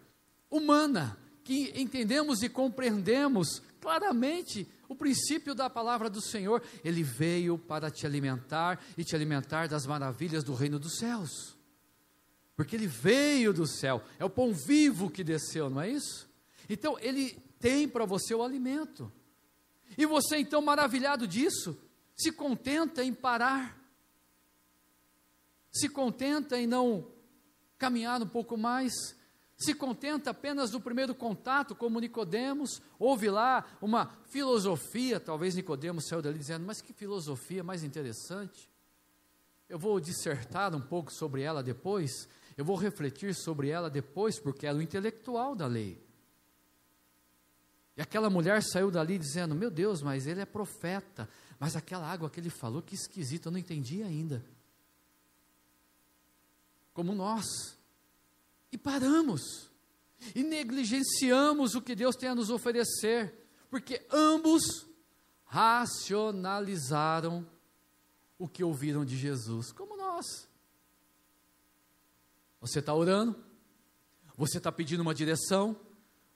humana, 0.49 1.17
que 1.43 1.73
entendemos 1.75 2.41
e 2.43 2.49
compreendemos 2.49 3.61
claramente 3.81 4.67
o 4.87 4.95
princípio 4.95 5.55
da 5.55 5.69
palavra 5.69 6.09
do 6.09 6.21
Senhor. 6.21 6.63
Ele 6.83 7.03
veio 7.03 7.57
para 7.57 7.89
te 7.89 8.05
alimentar 8.05 8.79
e 8.97 9.03
te 9.03 9.15
alimentar 9.15 9.67
das 9.67 9.85
maravilhas 9.85 10.43
do 10.43 10.53
reino 10.53 10.77
dos 10.79 10.97
céus 10.97 11.59
porque 12.59 12.75
ele 12.75 12.87
veio 12.87 13.53
do 13.53 13.65
céu, 13.65 14.03
é 14.19 14.25
o 14.25 14.29
pão 14.29 14.53
vivo 14.53 15.09
que 15.09 15.23
desceu, 15.23 15.69
não 15.69 15.79
é 15.79 15.89
isso? 15.91 16.29
Então 16.69 16.99
ele 16.99 17.41
tem 17.57 17.87
para 17.87 18.03
você 18.03 18.35
o 18.35 18.43
alimento. 18.43 19.09
E 19.97 20.05
você 20.05 20.35
então 20.35 20.61
maravilhado 20.61 21.25
disso, 21.25 21.81
se 22.17 22.33
contenta 22.33 23.01
em 23.01 23.13
parar. 23.13 23.78
Se 25.79 25.87
contenta 25.87 26.59
em 26.59 26.67
não 26.67 27.07
caminhar 27.77 28.21
um 28.21 28.27
pouco 28.27 28.57
mais, 28.57 28.91
se 29.55 29.73
contenta 29.73 30.31
apenas 30.31 30.71
no 30.71 30.81
primeiro 30.81 31.15
contato, 31.15 31.73
como 31.73 32.01
Nicodemos, 32.01 32.81
ouve 32.99 33.29
lá 33.29 33.65
uma 33.81 34.11
filosofia, 34.25 35.21
talvez 35.21 35.55
Nicodemos 35.55 36.05
saiu 36.05 36.21
dali 36.21 36.37
dizendo, 36.37 36.65
mas 36.65 36.81
que 36.81 36.91
filosofia 36.91 37.63
mais 37.63 37.81
interessante. 37.81 38.69
Eu 39.69 39.79
vou 39.79 40.01
dissertar 40.01 40.75
um 40.75 40.81
pouco 40.81 41.13
sobre 41.13 41.43
ela 41.43 41.63
depois, 41.63 42.27
eu 42.57 42.65
vou 42.65 42.75
refletir 42.75 43.33
sobre 43.33 43.69
ela 43.69 43.89
depois, 43.89 44.37
porque 44.37 44.67
ela 44.67 44.79
é 44.79 44.81
o 44.81 44.83
intelectual 44.83 45.55
da 45.55 45.65
lei. 45.65 46.05
E 47.95 48.01
aquela 48.01 48.29
mulher 48.29 48.61
saiu 48.63 48.91
dali 48.91 49.17
dizendo: 49.17 49.55
Meu 49.55 49.71
Deus, 49.71 50.01
mas 50.01 50.27
ele 50.27 50.41
é 50.41 50.45
profeta. 50.45 51.29
Mas 51.57 51.75
aquela 51.75 52.05
água 52.05 52.29
que 52.29 52.39
ele 52.39 52.49
falou, 52.49 52.81
que 52.81 52.95
esquisita, 52.95 53.47
eu 53.47 53.51
não 53.51 53.59
entendi 53.59 54.03
ainda. 54.03 54.43
Como 56.99 57.15
nós. 57.15 57.79
E 58.73 58.77
paramos. 58.77 59.71
E 60.35 60.43
negligenciamos 60.43 61.73
o 61.73 61.81
que 61.81 61.95
Deus 61.95 62.17
tem 62.17 62.27
a 62.27 62.35
nos 62.35 62.49
oferecer. 62.49 63.47
Porque 63.69 64.05
ambos 64.11 64.85
racionalizaram 65.45 67.49
o 68.37 68.49
que 68.49 68.65
ouviram 68.65 69.05
de 69.05 69.15
Jesus, 69.15 69.71
como 69.71 69.95
nós. 69.95 70.25
Você 72.59 72.79
está 72.79 72.93
orando, 72.93 73.41
você 74.35 74.57
está 74.57 74.69
pedindo 74.69 74.99
uma 74.99 75.15
direção, 75.15 75.79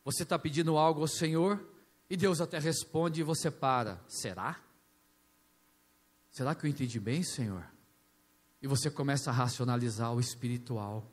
você 0.06 0.24
está 0.24 0.40
pedindo 0.40 0.78
algo 0.78 1.02
ao 1.02 1.10
Senhor, 1.10 1.62
e 2.10 2.16
Deus 2.16 2.40
até 2.40 2.58
responde 2.58 3.20
e 3.20 3.26
você 3.26 3.52
para. 3.52 4.02
Será? 4.08 4.64
Será 6.32 6.56
que 6.56 6.66
eu 6.66 6.70
entendi 6.70 7.02
bem, 7.02 7.22
Senhor? 7.22 7.73
E 8.64 8.68
você 8.68 8.90
começa 8.90 9.30
a 9.30 9.34
racionalizar 9.34 10.14
o 10.14 10.22
espiritual. 10.22 11.06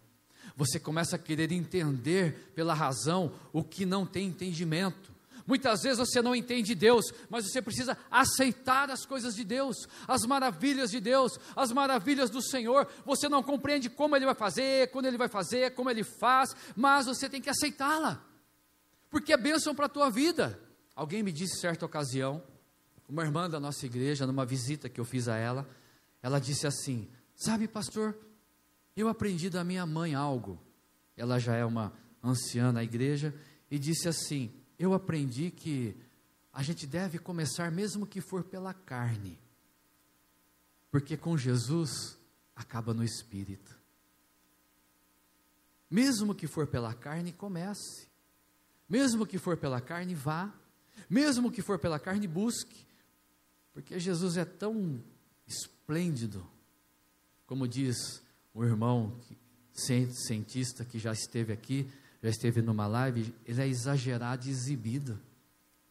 Você 0.56 0.78
começa 0.78 1.16
a 1.16 1.18
querer 1.18 1.50
entender 1.50 2.52
pela 2.54 2.72
razão 2.72 3.32
o 3.52 3.64
que 3.64 3.84
não 3.84 4.06
tem 4.06 4.28
entendimento. 4.28 5.12
Muitas 5.44 5.82
vezes 5.82 5.98
você 5.98 6.22
não 6.22 6.32
entende 6.32 6.76
Deus, 6.76 7.12
mas 7.28 7.44
você 7.44 7.60
precisa 7.60 7.98
aceitar 8.08 8.88
as 8.88 9.04
coisas 9.04 9.34
de 9.34 9.42
Deus, 9.42 9.88
as 10.06 10.22
maravilhas 10.22 10.92
de 10.92 11.00
Deus, 11.00 11.40
as 11.56 11.72
maravilhas 11.72 12.30
do 12.30 12.40
Senhor. 12.40 12.86
Você 13.04 13.28
não 13.28 13.42
compreende 13.42 13.90
como 13.90 14.14
Ele 14.14 14.26
vai 14.26 14.34
fazer, 14.36 14.88
quando 14.92 15.06
Ele 15.06 15.18
vai 15.18 15.28
fazer, 15.28 15.74
como 15.74 15.90
Ele 15.90 16.04
faz, 16.04 16.54
mas 16.76 17.06
você 17.06 17.28
tem 17.28 17.40
que 17.40 17.50
aceitá-la, 17.50 18.24
porque 19.10 19.32
é 19.32 19.36
bênção 19.36 19.74
para 19.74 19.86
a 19.86 19.88
tua 19.88 20.08
vida. 20.08 20.56
Alguém 20.94 21.20
me 21.20 21.32
disse 21.32 21.58
certa 21.58 21.84
ocasião, 21.84 22.44
uma 23.08 23.24
irmã 23.24 23.50
da 23.50 23.58
nossa 23.58 23.84
igreja, 23.86 24.28
numa 24.28 24.46
visita 24.46 24.88
que 24.88 25.00
eu 25.00 25.04
fiz 25.04 25.26
a 25.26 25.36
ela, 25.36 25.68
ela 26.22 26.38
disse 26.38 26.64
assim: 26.64 27.08
Sabe, 27.40 27.66
pastor, 27.66 28.14
eu 28.94 29.08
aprendi 29.08 29.48
da 29.48 29.64
minha 29.64 29.86
mãe 29.86 30.14
algo. 30.14 30.60
Ela 31.16 31.38
já 31.38 31.56
é 31.56 31.64
uma 31.64 31.90
anciã 32.22 32.70
na 32.70 32.84
igreja, 32.84 33.34
e 33.70 33.78
disse 33.78 34.06
assim: 34.06 34.52
eu 34.78 34.92
aprendi 34.92 35.50
que 35.50 35.96
a 36.52 36.62
gente 36.62 36.86
deve 36.86 37.18
começar 37.18 37.72
mesmo 37.72 38.06
que 38.06 38.20
for 38.20 38.44
pela 38.44 38.74
carne, 38.74 39.38
porque 40.90 41.16
com 41.16 41.34
Jesus 41.34 42.18
acaba 42.54 42.92
no 42.92 43.02
espírito. 43.02 43.74
Mesmo 45.90 46.34
que 46.34 46.46
for 46.46 46.66
pela 46.66 46.92
carne, 46.92 47.32
comece. 47.32 48.06
Mesmo 48.86 49.26
que 49.26 49.38
for 49.38 49.56
pela 49.56 49.80
carne, 49.80 50.14
vá. 50.14 50.52
Mesmo 51.08 51.50
que 51.50 51.62
for 51.62 51.78
pela 51.78 51.98
carne, 51.98 52.28
busque. 52.28 52.86
Porque 53.72 53.98
Jesus 53.98 54.36
é 54.36 54.44
tão 54.44 55.02
esplêndido, 55.46 56.46
como 57.50 57.66
diz 57.66 58.22
o 58.54 58.62
irmão 58.62 59.12
cientista 59.72 60.84
que 60.84 61.00
já 61.00 61.10
esteve 61.12 61.52
aqui, 61.52 61.90
já 62.22 62.30
esteve 62.30 62.62
numa 62.62 62.86
live, 62.86 63.34
ele 63.44 63.60
é 63.60 63.66
exagerado 63.66 64.46
e 64.46 64.50
exibido. 64.52 65.20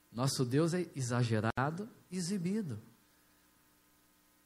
Nosso 0.10 0.45
Deus 0.45 0.74
é 0.74 0.86
exagerado 0.95 1.89
e 2.10 2.15
exibido. 2.15 2.80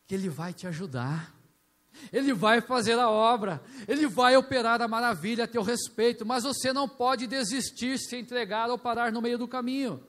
Que 0.07 0.15
Ele 0.15 0.27
vai 0.27 0.53
te 0.53 0.65
ajudar. 0.65 1.35
Ele 2.11 2.33
vai 2.33 2.61
fazer 2.61 2.97
a 2.97 3.07
obra, 3.07 3.61
Ele 3.87 4.07
vai 4.07 4.35
operar 4.35 4.81
a 4.81 4.87
maravilha 4.87 5.43
a 5.43 5.47
teu 5.47 5.61
respeito, 5.61 6.25
mas 6.25 6.43
você 6.43 6.73
não 6.73 6.89
pode 6.89 7.27
desistir, 7.27 7.99
se 7.99 8.17
entregar 8.17 8.71
ou 8.71 8.79
parar 8.79 9.11
no 9.11 9.21
meio 9.21 9.37
do 9.37 9.47
caminho. 9.47 10.03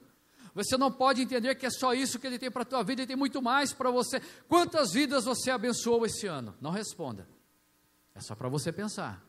Você 0.55 0.77
não 0.77 0.91
pode 0.91 1.21
entender 1.21 1.55
que 1.57 1.67
é 1.67 1.71
só 1.71 1.93
isso 1.93 2.19
que 2.19 2.27
Ele 2.27 2.39
tem 2.39 2.51
para 2.51 2.63
a 2.63 2.67
tua 2.67 2.83
vida, 2.83 3.03
Ele 3.03 3.09
tem 3.09 3.17
muito 3.17 3.43
mais 3.43 3.73
para 3.73 3.91
você. 3.91 4.21
Quantas 4.49 4.93
vidas 4.93 5.25
você 5.25 5.51
abençoou 5.51 6.07
esse 6.07 6.27
ano? 6.27 6.55
Não 6.61 6.71
responda. 6.71 7.29
É 8.15 8.21
só 8.21 8.35
para 8.37 8.49
você 8.49 8.73
pensar. 8.73 9.23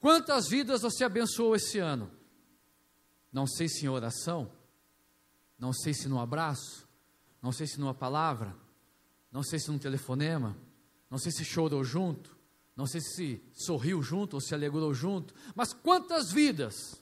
Quantas 0.00 0.48
vidas 0.48 0.82
você 0.82 1.04
abençoou 1.04 1.56
esse 1.56 1.78
ano? 1.78 2.10
Não 3.32 3.46
sei 3.46 3.68
se 3.68 3.86
em 3.86 3.88
oração, 3.88 4.50
não 5.58 5.72
sei 5.72 5.94
se 5.94 6.08
no 6.08 6.20
abraço, 6.20 6.86
não 7.40 7.52
sei 7.52 7.66
se 7.66 7.80
numa 7.80 7.94
palavra, 7.94 8.54
não 9.32 9.42
sei 9.42 9.58
se 9.58 9.70
num 9.70 9.78
telefonema, 9.78 10.56
não 11.10 11.18
sei 11.18 11.32
se 11.32 11.44
chorou 11.44 11.82
junto, 11.82 12.36
não 12.76 12.86
sei 12.86 13.00
se 13.00 13.42
sorriu 13.54 14.02
junto 14.02 14.34
ou 14.34 14.40
se 14.40 14.54
alegrou 14.54 14.92
junto, 14.92 15.34
mas 15.54 15.72
quantas 15.72 16.30
vidas? 16.30 17.00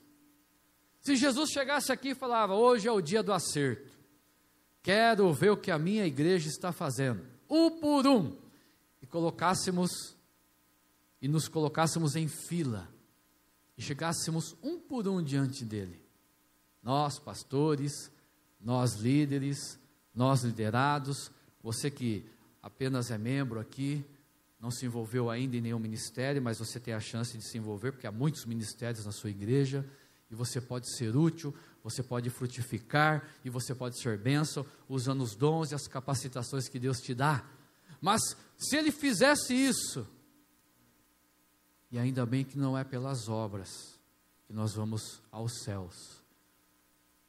Se 1.05 1.17
Jesus 1.17 1.51
chegasse 1.51 1.93
aqui 1.93 2.09
e 2.09 2.15
falava: 2.15 2.55
Hoje 2.55 2.89
é 2.89 2.93
o 2.93 3.03
dia 3.03 3.23
do 3.23 3.31
acerto, 3.31 3.93
quero 4.83 5.31
ver 5.35 5.51
o 5.51 5.57
que 5.57 5.71
a 5.71 5.79
minha 5.79 6.07
igreja 6.07 6.49
está 6.49 6.73
fazendo, 6.73 7.23
um 7.49 7.79
por 7.79 8.07
um, 8.07 8.35
e 9.03 9.07
colocássemos 9.07 10.17
e 11.21 11.29
nos 11.29 11.47
colocássemos 11.47 12.17
em 12.17 12.27
fila. 12.27 12.89
E 13.77 13.83
chegássemos 13.83 14.57
um 14.63 14.79
por 14.79 15.07
um 15.07 15.23
diante 15.23 15.63
dele. 15.65 16.01
Nós, 16.83 17.19
pastores, 17.19 18.11
nós 18.59 18.95
líderes, 18.95 19.79
nós 20.15 20.43
liderados, 20.43 21.31
você 21.63 21.91
que 21.91 22.25
apenas 22.63 23.11
é 23.11 23.19
membro 23.19 23.61
aqui, 23.61 24.03
não 24.61 24.71
se 24.71 24.87
envolveu 24.87 25.29
ainda 25.29 25.57
em 25.57 25.61
nenhum 25.61 25.79
ministério, 25.79 26.41
mas 26.41 26.59
você 26.59 26.81
tem 26.81 26.95
a 26.95 27.01
chance 27.01 27.37
de 27.37 27.45
se 27.45 27.59
envolver, 27.59 27.93
porque 27.93 28.07
há 28.07 28.13
muitos 28.13 28.47
ministérios 28.47 29.05
na 29.05 29.13
sua 29.13 29.29
igreja, 29.29 29.85
e 30.31 30.35
você 30.35 30.61
pode 30.61 30.95
ser 30.97 31.17
útil, 31.17 31.55
você 31.83 32.03
pode 32.03 32.31
frutificar, 32.31 33.29
e 33.45 33.51
você 33.51 33.75
pode 33.75 34.01
ser 34.01 34.19
bênção, 34.19 34.65
usando 34.89 35.23
os 35.23 35.35
dons 35.35 35.71
e 35.71 35.75
as 35.75 35.87
capacitações 35.87 36.69
que 36.69 36.79
Deus 36.79 36.99
te 36.99 37.15
dá. 37.15 37.45
Mas 38.01 38.21
se 38.57 38.77
ele 38.77 38.91
fizesse 38.91 39.55
isso, 39.55 40.07
e 41.91 41.99
ainda 41.99 42.27
bem 42.27 42.45
que 42.45 42.59
não 42.59 42.77
é 42.77 42.83
pelas 42.83 43.29
obras 43.29 44.01
que 44.47 44.53
nós 44.53 44.75
vamos 44.75 45.23
aos 45.31 45.63
céus. 45.63 46.23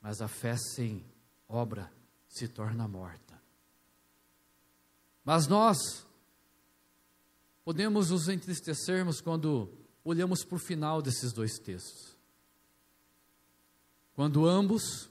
Mas 0.01 0.21
a 0.21 0.27
fé 0.27 0.55
sem 0.58 1.05
obra 1.47 1.91
se 2.27 2.47
torna 2.47 2.88
morta. 2.88 3.39
Mas 5.23 5.47
nós 5.47 6.05
podemos 7.63 8.10
nos 8.10 8.27
entristecermos 8.29 9.21
quando 9.21 9.71
olhamos 10.03 10.43
para 10.43 10.55
o 10.55 10.60
final 10.60 11.01
desses 11.01 11.31
dois 11.31 11.58
textos. 11.58 12.14
Quando 14.15 14.47
ambos 14.47 15.10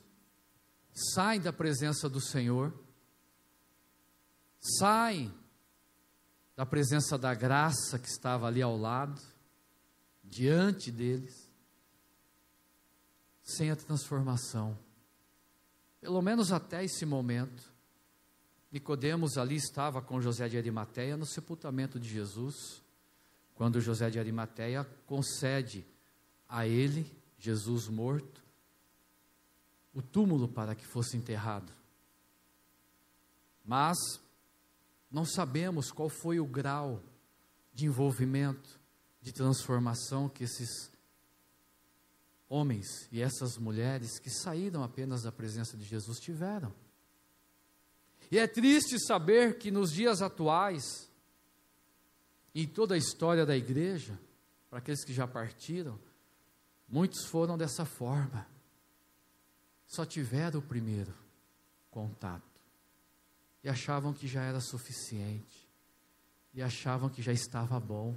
saem 0.92 1.40
da 1.40 1.52
presença 1.52 2.08
do 2.08 2.20
Senhor, 2.20 2.72
saem 4.78 5.32
da 6.56 6.64
presença 6.64 7.18
da 7.18 7.34
graça 7.34 7.98
que 7.98 8.08
estava 8.08 8.46
ali 8.46 8.62
ao 8.62 8.76
lado, 8.76 9.20
diante 10.22 10.90
deles, 10.90 11.50
sem 13.42 13.70
a 13.70 13.76
transformação. 13.76 14.78
Pelo 16.00 16.22
menos 16.22 16.50
até 16.50 16.82
esse 16.82 17.04
momento, 17.04 17.72
Nicodemos 18.72 19.36
ali 19.36 19.56
estava 19.56 20.00
com 20.00 20.20
José 20.20 20.48
de 20.48 20.56
Arimateia 20.56 21.16
no 21.16 21.26
sepultamento 21.26 22.00
de 22.00 22.08
Jesus, 22.08 22.82
quando 23.54 23.80
José 23.80 24.08
de 24.10 24.18
Arimateia 24.18 24.84
concede 25.06 25.86
a 26.48 26.66
ele, 26.66 27.10
Jesus 27.38 27.86
morto, 27.86 28.43
o 29.94 30.02
túmulo 30.02 30.48
para 30.48 30.74
que 30.74 30.86
fosse 30.86 31.16
enterrado. 31.16 31.72
Mas 33.64 33.96
não 35.10 35.24
sabemos 35.24 35.90
qual 35.90 36.08
foi 36.08 36.40
o 36.40 36.46
grau 36.46 37.02
de 37.72 37.86
envolvimento, 37.86 38.80
de 39.22 39.32
transformação 39.32 40.28
que 40.28 40.44
esses 40.44 40.90
homens 42.48 43.08
e 43.10 43.22
essas 43.22 43.56
mulheres 43.56 44.18
que 44.18 44.30
saíram 44.30 44.82
apenas 44.82 45.22
da 45.22 45.32
presença 45.32 45.76
de 45.76 45.84
Jesus 45.84 46.18
tiveram. 46.18 46.72
E 48.30 48.38
é 48.38 48.46
triste 48.46 48.98
saber 48.98 49.58
que 49.58 49.70
nos 49.70 49.92
dias 49.92 50.20
atuais, 50.20 51.08
em 52.54 52.66
toda 52.66 52.94
a 52.94 52.98
história 52.98 53.46
da 53.46 53.56
igreja, 53.56 54.18
para 54.68 54.78
aqueles 54.78 55.04
que 55.04 55.12
já 55.12 55.26
partiram, 55.26 55.98
muitos 56.88 57.24
foram 57.26 57.56
dessa 57.56 57.84
forma. 57.84 58.53
Só 59.86 60.04
tiveram 60.04 60.60
o 60.60 60.62
primeiro 60.62 61.14
contato 61.90 62.54
e 63.62 63.68
achavam 63.68 64.12
que 64.12 64.28
já 64.28 64.42
era 64.42 64.60
suficiente, 64.60 65.66
e 66.52 66.62
achavam 66.62 67.08
que 67.08 67.22
já 67.22 67.32
estava 67.32 67.80
bom, 67.80 68.14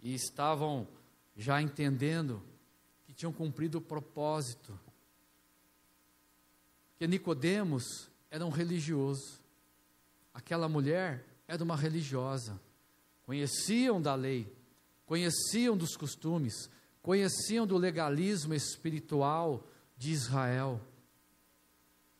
e 0.00 0.12
estavam 0.12 0.88
já 1.36 1.62
entendendo 1.62 2.42
que 3.04 3.12
tinham 3.14 3.32
cumprido 3.32 3.78
o 3.78 3.80
propósito. 3.80 4.78
Que 6.96 7.06
Nicodemos 7.06 8.10
era 8.28 8.44
um 8.44 8.50
religioso. 8.50 9.40
Aquela 10.34 10.68
mulher 10.68 11.24
era 11.46 11.62
uma 11.62 11.76
religiosa. 11.76 12.60
Conheciam 13.22 14.02
da 14.02 14.16
lei, 14.16 14.52
conheciam 15.06 15.76
dos 15.76 15.96
costumes, 15.96 16.68
conheciam 17.00 17.66
do 17.66 17.76
legalismo 17.76 18.52
espiritual 18.52 19.64
de 20.02 20.10
Israel, 20.10 20.80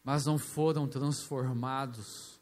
mas 0.05 0.25
não 0.25 0.39
foram 0.39 0.87
transformados. 0.87 2.41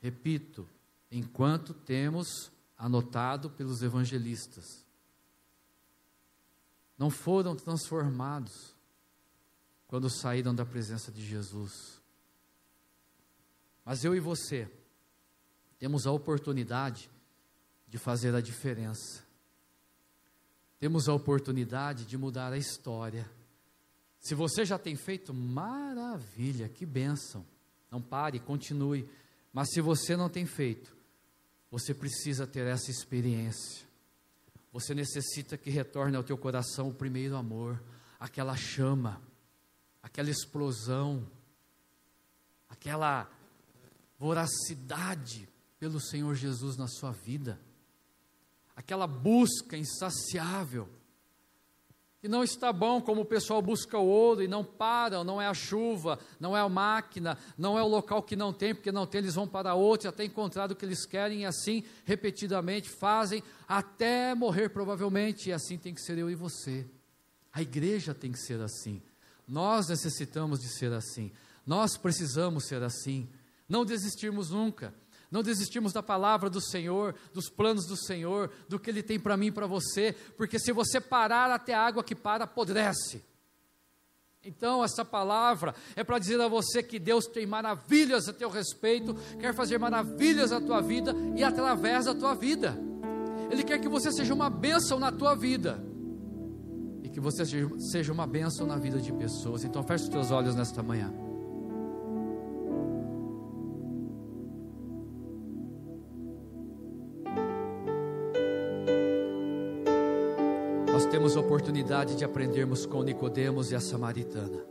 Repito, 0.00 0.68
enquanto 1.10 1.74
temos 1.74 2.52
anotado 2.78 3.50
pelos 3.50 3.82
evangelistas, 3.82 4.86
não 6.96 7.10
foram 7.10 7.56
transformados 7.56 8.76
quando 9.88 10.08
saíram 10.08 10.54
da 10.54 10.64
presença 10.64 11.10
de 11.10 11.26
Jesus. 11.26 12.00
Mas 13.84 14.04
eu 14.04 14.14
e 14.14 14.20
você 14.20 14.70
temos 15.76 16.06
a 16.06 16.12
oportunidade 16.12 17.10
de 17.88 17.98
fazer 17.98 18.32
a 18.32 18.40
diferença. 18.40 19.24
Temos 20.78 21.08
a 21.08 21.14
oportunidade 21.14 22.04
de 22.04 22.16
mudar 22.16 22.52
a 22.52 22.56
história. 22.56 23.28
Se 24.24 24.34
você 24.34 24.64
já 24.64 24.78
tem 24.78 24.96
feito, 24.96 25.34
maravilha, 25.34 26.66
que 26.66 26.86
bênção. 26.86 27.44
Não 27.90 28.00
pare, 28.00 28.40
continue. 28.40 29.06
Mas 29.52 29.68
se 29.70 29.82
você 29.82 30.16
não 30.16 30.30
tem 30.30 30.46
feito, 30.46 30.96
você 31.70 31.92
precisa 31.92 32.46
ter 32.46 32.66
essa 32.66 32.90
experiência. 32.90 33.86
Você 34.72 34.94
necessita 34.94 35.58
que 35.58 35.68
retorne 35.68 36.16
ao 36.16 36.24
teu 36.24 36.38
coração 36.38 36.88
o 36.88 36.94
primeiro 36.94 37.36
amor, 37.36 37.82
aquela 38.18 38.56
chama, 38.56 39.20
aquela 40.02 40.30
explosão, 40.30 41.30
aquela 42.66 43.30
voracidade 44.18 45.46
pelo 45.78 46.00
Senhor 46.00 46.34
Jesus 46.34 46.78
na 46.78 46.88
sua 46.88 47.12
vida, 47.12 47.60
aquela 48.74 49.06
busca 49.06 49.76
insaciável, 49.76 50.88
que 52.24 52.28
não 52.28 52.42
está 52.42 52.72
bom 52.72 53.02
como 53.02 53.20
o 53.20 53.24
pessoal 53.26 53.60
busca 53.60 53.98
o 53.98 54.06
ouro 54.06 54.42
e 54.42 54.48
não 54.48 54.64
param, 54.64 55.22
não 55.22 55.42
é 55.42 55.46
a 55.46 55.52
chuva, 55.52 56.18
não 56.40 56.56
é 56.56 56.60
a 56.60 56.68
máquina, 56.70 57.36
não 57.58 57.78
é 57.78 57.82
o 57.82 57.86
local 57.86 58.22
que 58.22 58.34
não 58.34 58.50
tem, 58.50 58.74
porque 58.74 58.90
não 58.90 59.06
tem, 59.06 59.18
eles 59.18 59.34
vão 59.34 59.46
para 59.46 59.74
outro 59.74 60.08
até 60.08 60.24
encontrar 60.24 60.72
o 60.72 60.74
que 60.74 60.86
eles 60.86 61.04
querem 61.04 61.42
e 61.42 61.44
assim 61.44 61.84
repetidamente 62.06 62.88
fazem 62.88 63.42
até 63.68 64.34
morrer 64.34 64.70
provavelmente, 64.70 65.50
e 65.50 65.52
assim 65.52 65.76
tem 65.76 65.92
que 65.92 66.00
ser 66.00 66.16
eu 66.16 66.30
e 66.30 66.34
você. 66.34 66.86
A 67.52 67.60
igreja 67.60 68.14
tem 68.14 68.32
que 68.32 68.38
ser 68.38 68.58
assim. 68.62 69.02
Nós 69.46 69.88
necessitamos 69.88 70.60
de 70.60 70.68
ser 70.68 70.94
assim. 70.94 71.30
Nós 71.66 71.98
precisamos 71.98 72.64
ser 72.64 72.82
assim. 72.82 73.28
Não 73.68 73.84
desistirmos 73.84 74.48
nunca. 74.48 74.94
Não 75.34 75.42
desistirmos 75.42 75.92
da 75.92 76.00
palavra 76.00 76.48
do 76.48 76.60
Senhor, 76.60 77.12
dos 77.32 77.48
planos 77.48 77.86
do 77.86 77.96
Senhor, 77.96 78.52
do 78.68 78.78
que 78.78 78.88
Ele 78.88 79.02
tem 79.02 79.18
para 79.18 79.36
mim 79.36 79.46
e 79.46 79.50
para 79.50 79.66
você, 79.66 80.14
porque 80.36 80.60
se 80.60 80.70
você 80.70 81.00
parar 81.00 81.50
até 81.50 81.74
a 81.74 81.84
água 81.84 82.04
que 82.04 82.14
para, 82.14 82.44
apodrece. 82.44 83.20
Então, 84.44 84.84
essa 84.84 85.04
palavra 85.04 85.74
é 85.96 86.04
para 86.04 86.20
dizer 86.20 86.40
a 86.40 86.46
você 86.46 86.84
que 86.84 87.00
Deus 87.00 87.26
tem 87.26 87.46
maravilhas 87.46 88.28
a 88.28 88.32
teu 88.32 88.48
respeito, 88.48 89.12
quer 89.40 89.52
fazer 89.52 89.76
maravilhas 89.76 90.52
na 90.52 90.60
tua 90.60 90.80
vida 90.80 91.12
e 91.34 91.42
através 91.42 92.04
da 92.04 92.14
tua 92.14 92.34
vida. 92.34 92.78
Ele 93.50 93.64
quer 93.64 93.80
que 93.80 93.88
você 93.88 94.12
seja 94.12 94.32
uma 94.32 94.48
bênção 94.48 95.00
na 95.00 95.10
tua 95.10 95.34
vida 95.34 95.82
e 97.02 97.08
que 97.08 97.18
você 97.18 97.44
seja 97.90 98.12
uma 98.12 98.24
bênção 98.24 98.68
na 98.68 98.76
vida 98.76 99.00
de 99.00 99.12
pessoas. 99.12 99.64
Então, 99.64 99.82
feche 99.82 100.04
os 100.04 100.10
teus 100.10 100.30
olhos 100.30 100.54
nesta 100.54 100.80
manhã. 100.80 101.23
Temos 111.24 111.36
oportunidade 111.36 112.16
de 112.16 112.22
aprendermos 112.22 112.84
com 112.84 113.02
Nicodemos 113.02 113.72
e 113.72 113.74
a 113.74 113.80
samaritana. 113.80 114.62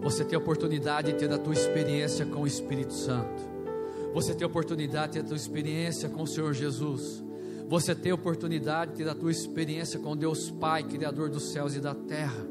Você 0.00 0.24
tem 0.24 0.38
oportunidade 0.38 1.10
de 1.10 1.18
ter 1.18 1.32
a 1.32 1.36
tua 1.36 1.52
experiência 1.52 2.24
com 2.24 2.42
o 2.42 2.46
Espírito 2.46 2.92
Santo. 2.92 3.42
Você 4.14 4.36
tem 4.36 4.46
oportunidade 4.46 5.14
de 5.14 5.18
ter 5.18 5.24
a 5.24 5.28
tua 5.28 5.36
experiência 5.36 6.08
com 6.08 6.22
o 6.22 6.26
Senhor 6.28 6.54
Jesus. 6.54 7.24
Você 7.68 7.92
tem 7.92 8.12
oportunidade 8.12 8.92
de 8.92 8.98
ter 8.98 9.08
a 9.08 9.16
tua 9.16 9.32
experiência 9.32 9.98
com 9.98 10.16
Deus 10.16 10.48
Pai, 10.48 10.84
Criador 10.84 11.28
dos 11.28 11.50
céus 11.50 11.74
e 11.74 11.80
da 11.80 11.92
terra. 11.92 12.46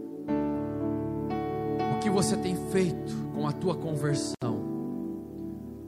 O 1.96 2.00
que 2.02 2.10
você 2.10 2.36
tem 2.36 2.58
feito 2.74 3.16
com 3.34 3.48
a 3.48 3.54
tua 3.54 3.76
conversão? 3.76 4.36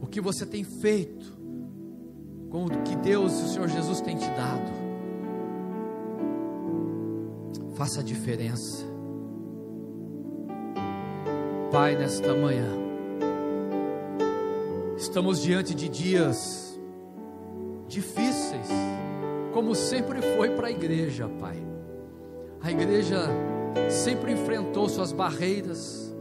O 0.02 0.08
que 0.08 0.22
você 0.22 0.46
tem 0.46 0.64
feito 0.64 1.38
com 2.50 2.64
o 2.64 2.70
que 2.84 2.96
Deus 2.96 3.34
e 3.42 3.44
o 3.44 3.48
Senhor 3.50 3.68
Jesus 3.68 4.00
tem 4.00 4.16
te 4.16 4.30
dado? 4.30 4.87
Faça 7.78 8.00
a 8.00 8.04
diferença. 8.04 8.84
Pai, 11.72 11.96
nesta 11.96 12.34
manhã, 12.34 12.68
estamos 14.98 15.44
diante 15.44 15.76
de 15.76 15.88
dias 15.88 16.80
difíceis, 17.88 18.68
como 19.54 19.76
sempre 19.76 20.24
foi 20.36 20.50
para 20.50 20.68
a 20.68 20.72
igreja, 20.72 21.30
Pai. 21.40 21.62
A 22.64 22.72
igreja 22.72 23.30
sempre 23.92 24.32
enfrentou 24.32 24.90
suas 24.90 25.12
barreiras, 25.12 26.12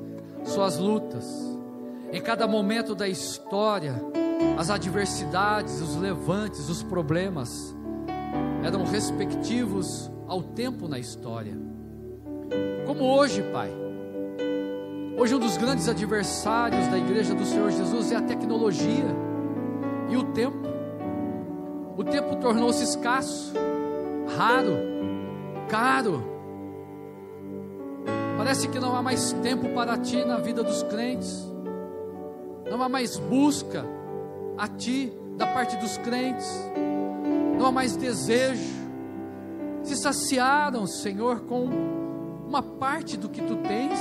suas 0.45 0.77
lutas. 0.77 1.25
Em 2.13 2.21
cada 2.21 2.47
momento 2.47 2.95
da 2.95 3.09
história, 3.09 3.95
as 4.59 4.69
adversidades, 4.69 5.81
os 5.81 5.97
levantes, 5.97 6.69
os 6.69 6.83
problemas 6.83 7.75
eram 8.63 8.85
respectivos 8.85 10.11
ao 10.27 10.43
tempo 10.43 10.89
na 10.89 10.99
história. 10.99 11.57
Como 12.87 13.05
hoje, 13.05 13.43
Pai. 13.53 13.71
Hoje, 15.19 15.35
um 15.35 15.39
dos 15.39 15.57
grandes 15.57 15.89
adversários 15.89 16.87
da 16.89 16.99
igreja 16.99 17.35
do 17.35 17.45
Senhor 17.45 17.71
Jesus 17.71 18.13
é 18.13 18.17
a 18.17 18.23
tecnologia 18.23 19.07
e 20.11 20.17
o 20.17 20.25
tempo. 20.33 20.67
O 21.97 22.05
tempo 22.05 22.37
tornou-se 22.37 22.85
escasso, 22.85 23.55
raro, 24.37 24.77
caro. 25.69 26.23
Parece 28.37 28.69
que 28.69 28.79
não 28.79 28.95
há 28.95 29.03
mais 29.03 29.33
tempo 29.33 29.71
para 29.71 29.97
ti 29.97 30.23
na 30.25 30.37
vida 30.37 30.63
dos 30.63 30.83
crentes, 30.83 31.51
não 32.71 32.83
há 32.83 32.89
mais 32.89 33.19
busca 33.19 33.85
a 34.59 34.69
ti 34.69 35.11
da 35.37 35.47
parte 35.47 35.77
dos 35.79 35.97
crentes, 35.99 36.47
não 37.59 37.67
há 37.67 37.73
mais 37.73 37.97
desejo 37.97 38.86
se 39.87 39.97
saciaram, 39.97 40.87
Senhor, 40.87 41.41
com 41.43 41.69
uma 42.47 42.63
parte 42.63 43.17
do 43.17 43.29
que 43.29 43.41
tu 43.41 43.57
tens, 43.57 43.99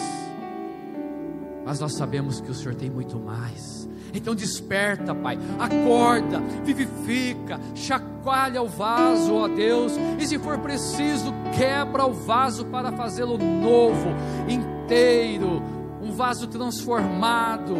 mas 1.66 1.80
nós 1.80 1.94
sabemos 1.94 2.42
que 2.42 2.50
o 2.50 2.54
Senhor 2.54 2.76
tem 2.76 2.90
muito 2.90 3.20
mais. 3.20 3.88
Então 4.14 4.34
desperta, 4.34 5.14
Pai, 5.14 5.38
acorda, 5.60 6.40
vivifica, 6.64 7.60
chacoalha 7.74 8.62
o 8.62 8.68
vaso, 8.68 9.34
ó 9.34 9.48
Deus, 9.48 9.94
e 10.20 10.26
se 10.26 10.40
for 10.40 10.58
preciso, 10.60 11.34
quebra 11.56 12.06
o 12.06 12.14
vaso 12.14 12.66
para 12.66 12.92
fazê-lo 12.92 13.38
novo, 13.38 14.10
inteiro, 14.48 15.62
um 16.02 16.12
vaso 16.12 16.48
transformado, 16.48 17.74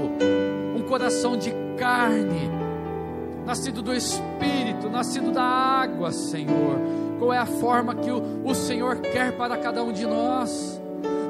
um 0.76 0.82
coração 0.88 1.38
de 1.38 1.52
carne, 1.78 2.50
nascido 3.46 3.82
do 3.82 3.94
Espírito, 3.94 4.90
nascido 4.90 5.32
da 5.32 5.44
água, 5.44 6.12
Senhor. 6.12 7.05
Qual 7.18 7.34
é 7.34 7.38
a 7.38 7.46
forma 7.46 7.96
que 7.96 8.12
o, 8.12 8.46
o 8.46 8.54
Senhor 8.54 8.98
quer 8.98 9.36
para 9.38 9.58
cada 9.58 9.84
um 9.84 9.92
de 9.92 10.06
nós? 10.06 10.82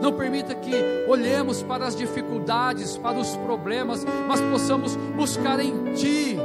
Não 0.01 0.13
permita 0.13 0.53
que 0.53 0.73
olhemos 1.07 1.63
para 1.63 1.85
as 1.85 1.95
dificuldades, 1.95 2.97
para 2.97 3.17
os 3.17 3.35
problemas, 3.37 4.05
mas 4.27 4.41
possamos 4.41 4.95
buscar 5.15 5.59
em 5.59 5.93
Ti 5.93 6.37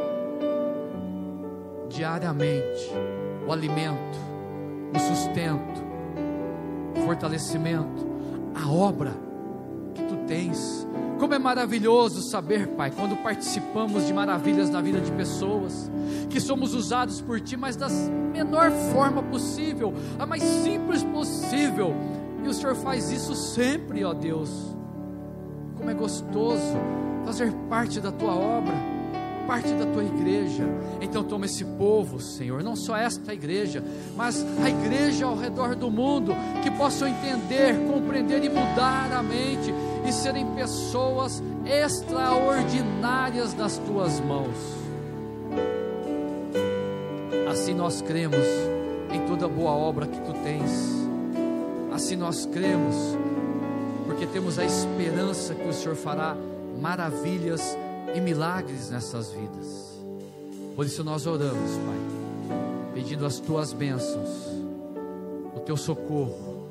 diariamente 1.88 2.90
o 3.46 3.52
alimento, 3.52 4.18
o 4.94 4.98
sustento, 4.98 5.82
o 6.96 7.00
fortalecimento, 7.02 8.06
a 8.54 8.70
obra 8.70 9.29
tens. 10.30 10.86
Como 11.18 11.34
é 11.34 11.38
maravilhoso 11.38 12.22
saber, 12.22 12.68
Pai, 12.68 12.92
quando 12.92 13.16
participamos 13.16 14.06
de 14.06 14.14
maravilhas 14.14 14.70
na 14.70 14.80
vida 14.80 15.00
de 15.00 15.10
pessoas, 15.10 15.90
que 16.30 16.40
somos 16.40 16.72
usados 16.72 17.20
por 17.20 17.40
Ti, 17.40 17.56
mas 17.56 17.74
da 17.74 17.88
menor 17.88 18.70
forma 18.92 19.24
possível, 19.24 19.92
a 20.18 20.24
mais 20.24 20.42
simples 20.42 21.02
possível 21.02 21.94
e 22.44 22.48
o 22.48 22.54
Senhor 22.54 22.76
faz 22.76 23.10
isso 23.10 23.34
sempre, 23.34 24.04
ó 24.04 24.14
Deus. 24.14 24.50
Como 25.76 25.90
é 25.90 25.94
gostoso 25.94 26.76
fazer 27.26 27.52
parte 27.68 28.00
da 28.00 28.12
tua 28.12 28.34
obra, 28.34 28.74
parte 29.46 29.72
da 29.74 29.84
tua 29.86 30.04
igreja. 30.04 30.64
Então 31.00 31.24
toma 31.24 31.44
esse 31.44 31.64
povo, 31.64 32.20
Senhor, 32.20 32.62
não 32.62 32.76
só 32.76 32.96
esta 32.96 33.34
igreja, 33.34 33.82
mas 34.16 34.46
a 34.64 34.70
igreja 34.70 35.26
ao 35.26 35.36
redor 35.36 35.74
do 35.74 35.90
mundo, 35.90 36.32
que 36.62 36.70
possam 36.70 37.08
entender, 37.08 37.76
compreender 37.92 38.42
e 38.44 38.48
mudar 38.48 39.12
a 39.12 39.22
mente 39.22 39.74
e 40.06 40.12
serem 40.12 40.46
pessoas 40.54 41.42
extraordinárias 41.64 43.54
nas 43.54 43.78
tuas 43.78 44.20
mãos. 44.20 44.56
Assim 47.50 47.74
nós 47.74 48.00
cremos 48.00 48.46
em 49.12 49.26
toda 49.26 49.48
boa 49.48 49.72
obra 49.72 50.06
que 50.06 50.20
tu 50.20 50.32
tens 50.44 51.00
Assim 52.00 52.14
nós 52.14 52.46
cremos, 52.46 52.94
porque 54.06 54.24
temos 54.24 54.58
a 54.58 54.64
esperança 54.64 55.54
que 55.54 55.68
o 55.68 55.72
Senhor 55.72 55.96
fará 55.96 56.36
maravilhas 56.80 57.76
e 58.14 58.20
milagres 58.20 58.90
nessas 58.90 59.30
vidas. 59.32 60.00
Por 60.76 60.86
isso 60.86 61.02
nós 61.02 61.26
oramos, 61.26 61.70
Pai, 61.72 62.56
pedindo 62.94 63.26
as 63.26 63.40
tuas 63.40 63.72
bênçãos, 63.72 64.30
o 65.54 65.60
teu 65.60 65.76
socorro, 65.76 66.68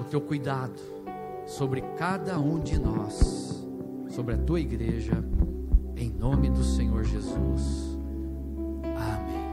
o 0.00 0.04
teu 0.04 0.20
cuidado 0.20 0.80
sobre 1.48 1.80
cada 1.96 2.38
um 2.38 2.60
de 2.60 2.78
nós, 2.78 3.64
sobre 4.10 4.34
a 4.34 4.38
tua 4.38 4.60
igreja, 4.60 5.14
em 5.96 6.10
nome 6.10 6.50
do 6.50 6.62
Senhor 6.62 7.02
Jesus. 7.04 7.98
Amém. 8.84 9.48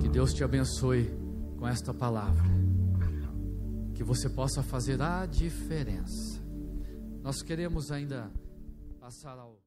Que 0.00 0.08
Deus 0.08 0.34
te 0.34 0.42
abençoe 0.42 1.08
com 1.56 1.66
esta 1.66 1.94
palavra 1.94 2.42
que 3.94 4.02
você 4.02 4.28
possa 4.28 4.64
fazer 4.64 5.00
a 5.00 5.24
diferença. 5.26 6.42
Nós 7.22 7.40
queremos 7.40 7.92
ainda 7.92 8.32
passar 8.98 9.38
ao 9.38 9.60